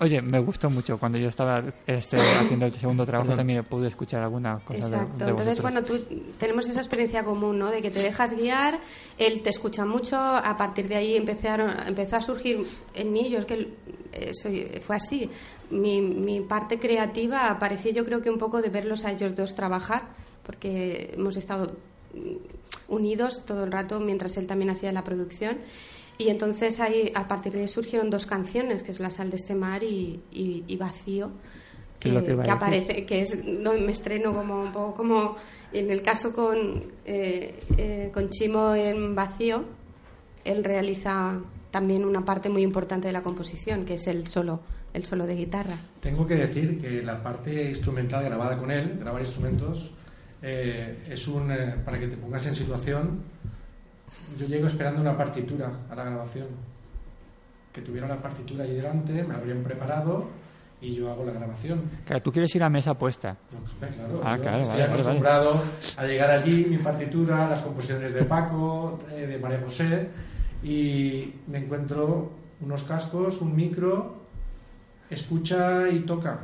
[0.00, 4.20] oye, me gustó mucho cuando yo estaba este, haciendo el segundo trabajo también pude escuchar
[4.22, 5.24] alguna cosa de- Exacto.
[5.24, 5.62] de, Entonces, vosotros.
[5.62, 7.70] bueno, tú tenemos esa experiencia común, ¿no?
[7.70, 8.80] De que te dejas guiar,
[9.16, 13.38] él te escucha mucho, a partir de ahí empezaron, empezó a surgir en mí, yo
[13.38, 13.68] es que
[14.12, 15.30] eh, soy, fue así,
[15.70, 19.54] mi, mi parte creativa apareció yo creo que un poco de verlos a ellos dos
[19.54, 20.08] trabajar,
[20.44, 21.66] porque hemos estado
[22.14, 25.58] mm, unidos todo el rato mientras él también hacía la producción.
[26.18, 29.36] Y entonces ahí, a partir de ahí surgieron dos canciones, que es La sal de
[29.36, 31.30] este mar y, y- y Vacío,
[31.98, 32.62] ¿Qué que, es lo que va a que decir?
[32.86, 35.36] aparece, que es, no, me estreno como un poco como
[35.72, 39.64] en el caso con, eh, eh, con Chimo en Vacío,
[40.44, 41.40] él realiza
[41.70, 44.60] también una parte muy importante de la composición, que es el solo,
[44.92, 45.76] el solo de guitarra.
[46.00, 49.92] Tengo que decir que la parte instrumental grabada con él, grabar instrumentos,
[50.42, 51.50] eh, es un.
[51.50, 53.22] eh, para que te pongas en situación,
[54.38, 56.48] yo llego esperando una partitura a la grabación.
[57.72, 60.28] Que tuviera la partitura ahí delante, me habrían preparado
[60.82, 61.82] y yo hago la grabación.
[62.04, 63.36] Claro, tú quieres ir a mesa puesta.
[63.78, 65.62] Pues, claro, Ah, yo claro, estoy vale, vale, acostumbrado
[65.96, 70.10] a llegar allí, mi partitura, las composiciones de Paco, eh, de María José,
[70.62, 74.16] y me encuentro unos cascos, un micro,
[75.08, 76.40] escucha y toca.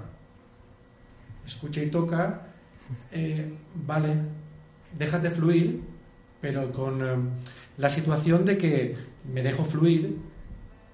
[1.44, 2.42] Escucha y toca,
[3.12, 3.54] eh,
[3.86, 4.14] vale,
[4.96, 5.80] déjate fluir,
[6.40, 7.16] pero con eh,
[7.76, 8.96] la situación de que
[9.32, 10.16] me dejo fluir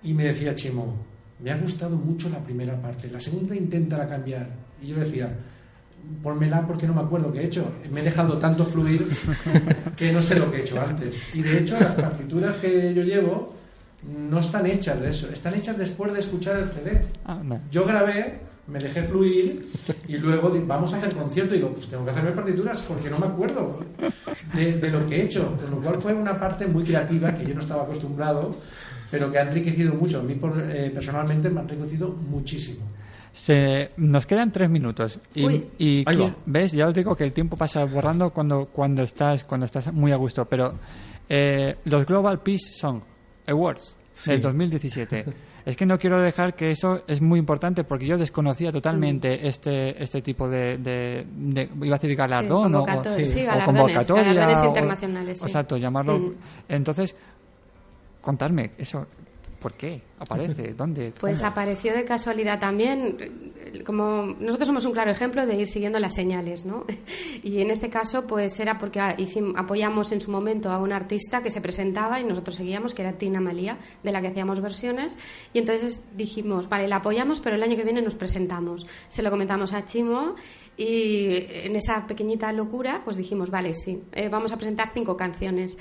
[0.03, 0.97] y me decía Chimo,
[1.41, 4.49] me ha gustado mucho la primera parte, la segunda inténtala cambiar.
[4.83, 5.35] Y yo le decía,
[6.23, 7.73] pónmela porque no me acuerdo qué he hecho.
[7.91, 9.07] Me he dejado tanto fluir
[9.97, 11.17] que no sé lo que he hecho antes.
[11.33, 13.55] Y de hecho las partituras que yo llevo
[14.03, 17.07] no están hechas de eso, están hechas después de escuchar el CD.
[17.25, 17.41] Ah.
[17.71, 19.69] Yo grabé me dejé fluir
[20.09, 23.19] y luego vamos a hacer concierto y digo, pues tengo que hacerme partituras porque no
[23.19, 23.81] me acuerdo
[24.55, 25.57] de, de lo que he hecho.
[25.61, 28.53] Con lo cual fue una parte muy creativa que yo no estaba acostumbrado,
[29.11, 30.21] pero que ha enriquecido mucho.
[30.21, 32.87] A mí por- eh, personalmente me ha enriquecido muchísimo.
[33.33, 36.05] Se, nos quedan tres minutos y,
[36.47, 40.12] ves, ya os digo que el tiempo pasa borrando cuando, cuando estás cuando estás muy
[40.12, 40.75] a gusto, pero
[41.29, 43.01] eh, los Global Peace Song
[43.49, 43.97] Awards
[44.27, 45.25] del 2017.
[45.67, 49.47] Es que no quiero dejar que eso es muy importante porque yo desconocía totalmente Mm.
[49.47, 53.65] este este tipo de, de- de- iba a decir galardón o, convocator- o- sí, o
[53.65, 55.45] convocatoria galardones o- internacionales, sí.
[55.47, 56.19] Exacto, llamarlo.
[56.19, 56.33] Mm.
[56.69, 57.17] Entonces,
[58.21, 59.07] contarme eso.
[59.65, 60.03] ¿Por qué?
[60.19, 60.75] ¿Aparece?
[60.77, 61.15] ¿Dónde?
[61.19, 66.15] Pues apareció de casualidad también, como nosotros somos un claro ejemplo de ir siguiendo las
[66.15, 66.85] señales, ¿no?
[67.43, 69.01] Y en este caso, pues era porque
[69.57, 73.15] apoyamos en su momento a un artista que se presentaba y nosotros seguíamos, que era
[73.15, 75.19] Tina Malía, de la que hacíamos versiones,
[75.55, 78.87] y entonces dijimos, vale, la apoyamos, pero el año que viene nos presentamos.
[79.09, 80.35] Se lo comentamos a Chimo
[80.77, 85.79] y en esa pequeñita locura, pues dijimos, vale, sí, eh, vamos a presentar cinco canciones.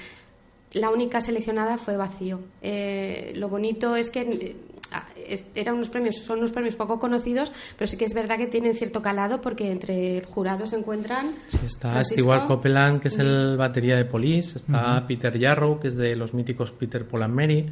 [0.76, 2.40] La única seleccionada fue Vacío.
[2.62, 4.56] Eh, lo bonito es que eh,
[4.92, 8.38] ah, es- eran unos premios, son unos premios poco conocidos, pero sí que es verdad
[8.38, 11.28] que tienen cierto calado porque entre el jurado se encuentran.
[11.48, 12.22] Sí, está Francisco.
[12.24, 16.34] Stewart Copeland, que es el batería de Police, está Peter Yarrow, que es de los
[16.34, 17.66] míticos Peter Paul and Mary,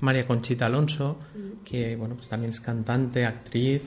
[0.00, 1.18] María Conchita Alonso,
[1.64, 3.82] que bueno, pues también es cantante, actriz,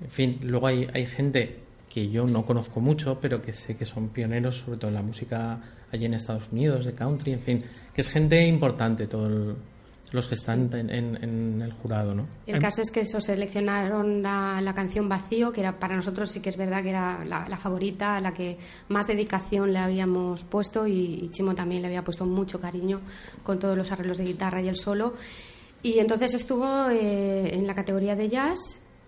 [0.00, 3.84] en fin, luego hay, hay gente que yo no conozco mucho, pero que sé que
[3.84, 5.60] son pioneros, sobre todo en la música
[5.92, 7.64] allí en Estados Unidos, de country, en fin,
[7.94, 9.56] que es gente importante, todos
[10.12, 12.26] los que están en, en- en el jurado, ¿no?
[12.46, 16.40] El caso es que eso seleccionaron la, la canción Vacío, que era para nosotros sí
[16.40, 18.58] que es verdad que era la, la favorita, a la que
[18.90, 23.00] más dedicación le habíamos puesto y, y Chimo también le había puesto mucho cariño
[23.42, 25.14] con todos los arreglos de guitarra y el solo.
[25.82, 28.58] Y entonces estuvo eh, en la categoría de jazz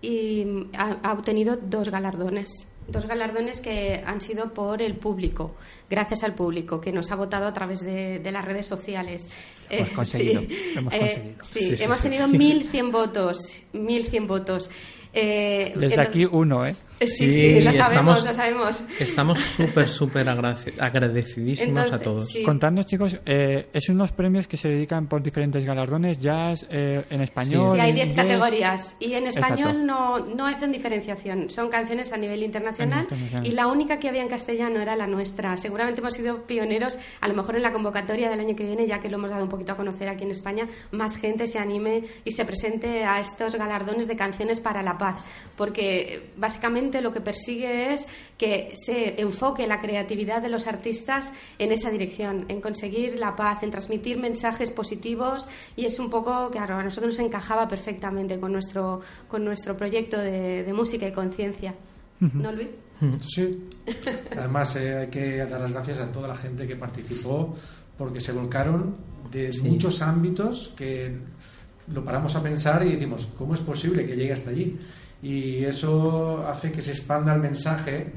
[0.01, 2.49] y ha, ha obtenido dos galardones.
[2.87, 5.55] Dos galardones que han sido por el público,
[5.89, 9.27] gracias al público, que nos ha votado a través de, de las redes sociales.
[9.69, 10.73] Hemos Eh, conseguido, sí.
[10.77, 11.75] hemos Eh, conseguido.
[11.77, 13.37] sí, hemos tenido 1.100 votos,
[13.73, 14.69] 1.100 votos.
[15.13, 16.75] Eh, Desde entonces- aquí uno, ¿eh?
[16.99, 18.83] Sí, sí, Sí, lo sabemos, estamos- lo sabemos.
[18.99, 22.27] Estamos súper, súper agradecidísimos a todos.
[22.27, 22.43] sí.
[22.43, 27.21] Contadnos, chicos, eh, es unos premios que se dedican por diferentes galardones, jazz, eh, en
[27.21, 27.75] español.
[27.75, 28.25] Sí, hay en 10 inglés.
[28.25, 31.49] categorías y en español no, no hacen diferenciación.
[31.49, 33.47] Son canciones a nivel internacional, Internacional.
[33.47, 35.57] y la única que había en castellano era la nuestra.
[35.57, 38.99] Seguramente hemos sido pioneros, a lo mejor en la convocatoria del año que viene, ya
[38.99, 42.03] que lo hemos dado un poquito a conocer aquí en España, más gente se anime
[42.23, 45.15] y se presente a estos galardones de canciones para la paz.
[45.55, 46.29] Porque eh,
[47.01, 48.07] lo que persigue es
[48.37, 53.63] que se enfoque la creatividad de los artistas en esa dirección, en conseguir la paz,
[53.63, 58.51] en transmitir mensajes positivos y es un poco, claro, a nosotros nos encajaba perfectamente con
[58.51, 61.73] nuestro, con nuestro proyecto de, de música y conciencia.
[62.19, 62.77] ¿No, Luis?
[63.27, 63.67] Sí.
[64.37, 67.55] Además, eh, hay que dar las gracias a toda la gente que participó
[67.97, 68.95] porque se volcaron
[69.31, 71.17] de muchos ámbitos que
[71.87, 74.77] lo paramos a pensar y decimos, ¿cómo es posible que llegue hasta allí?
[75.25, 78.11] Y eso hace que se expanda el mensaje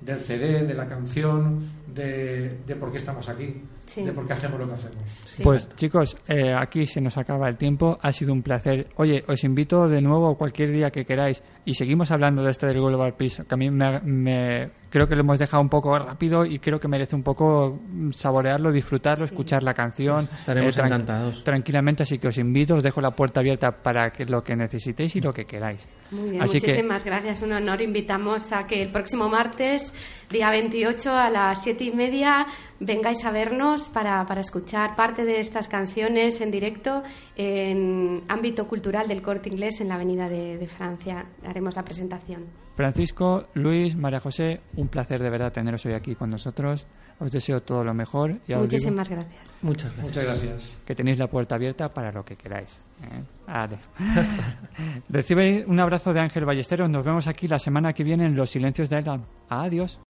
[0.00, 1.60] del CD, de la canción,
[1.94, 4.02] de, de por qué estamos aquí, Sí.
[4.02, 4.96] de por qué hacemos lo que hacemos.
[5.26, 5.42] Sí.
[5.42, 7.98] Pues chicos, eh, aquí se nos acaba el tiempo.
[8.00, 8.88] Ha sido un placer.
[8.96, 12.80] Oye, os invito de nuevo cualquier día que queráis y seguimos hablando de este del
[12.80, 16.46] Global Peace, que a mí me, me- creo que lo hemos dejado un poco rápido
[16.46, 17.78] y creo que merece un poco
[18.12, 20.26] saborearlo, disfrutarlo, escuchar la canción.
[20.26, 21.44] Pues estaremos tran- encantados.
[21.44, 25.14] Tranquilamente, así que os invito, os dejo la puerta abierta para que lo que necesitéis
[25.16, 25.86] y lo que queráis.
[26.10, 27.82] Muy bien, Así que muchísimas gracias, un honor.
[27.82, 29.92] Invitamos a que el próximo martes,
[30.30, 32.46] día 28 a las siete y media,
[32.80, 37.02] vengáis a vernos para, para escuchar parte de estas canciones en directo
[37.36, 41.26] en ámbito cultural del corte inglés en la Avenida de, de Francia.
[41.46, 42.44] Haremos la presentación.
[42.74, 46.86] Francisco, Luis, María José, un placer de verdad teneros hoy aquí con nosotros.
[47.20, 48.40] Os deseo todo lo mejor.
[48.46, 49.40] Digo Muchísimas gracias.
[49.62, 50.04] Muchas gracias.
[50.04, 50.78] Muchas gracias.
[50.84, 52.80] que tenéis la puerta abierta para lo que queráis.
[53.02, 53.22] ¿eh?
[53.46, 53.78] Vale.
[55.08, 56.90] Recibe un abrazo de Ángel Ballesteros.
[56.90, 59.24] Nos vemos aquí la semana que viene en Los Silencios de Elan.
[59.48, 60.00] Adiós.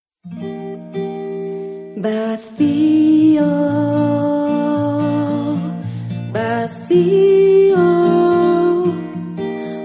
[2.05, 3.47] Vacío,
[6.35, 7.79] vacío,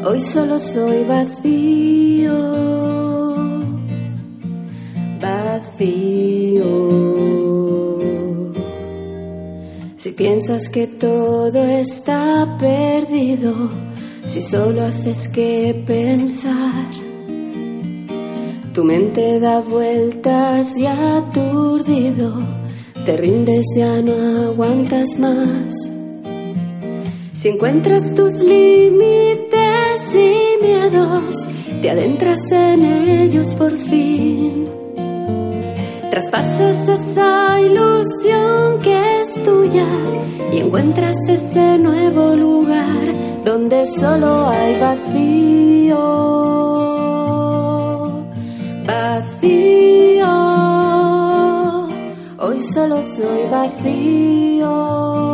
[0.06, 2.38] hoy solo soy vacío,
[5.22, 6.66] vacío.
[9.96, 13.70] Si piensas que todo está perdido,
[14.26, 17.09] si solo haces que pensar.
[18.80, 22.32] Tu mente da vueltas y aturdido,
[23.06, 25.76] te rindes ya no aguantas más.
[27.34, 31.46] Si encuentras tus límites y miedos,
[31.82, 34.70] te adentras en ellos por fin.
[36.10, 39.90] Traspasas esa ilusión que es tuya
[40.54, 43.14] y encuentras ese nuevo lugar
[43.44, 46.69] donde solo hay vacío.
[48.90, 50.34] Vacío.
[52.40, 55.29] Hoy solo soy vacío.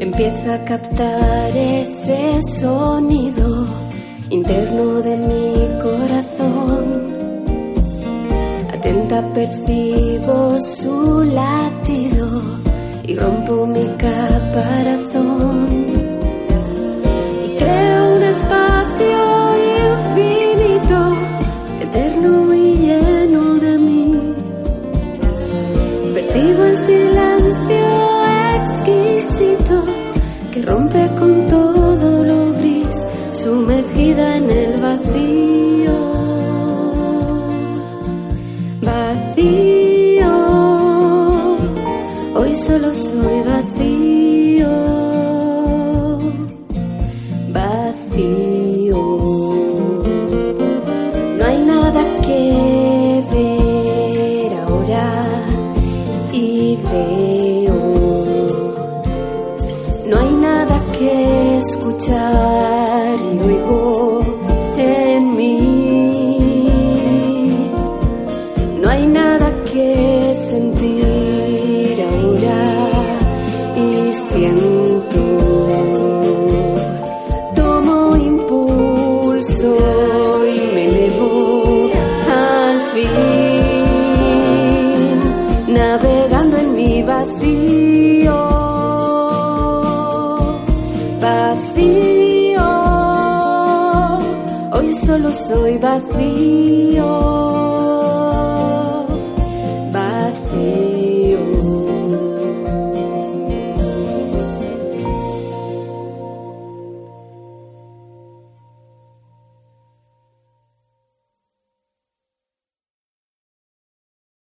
[0.00, 3.66] Empieza a captar ese sonido
[4.30, 6.84] interno de mi corazón.
[8.72, 12.42] Atenta percibo su latido
[13.04, 15.07] y rompo mi caparazón.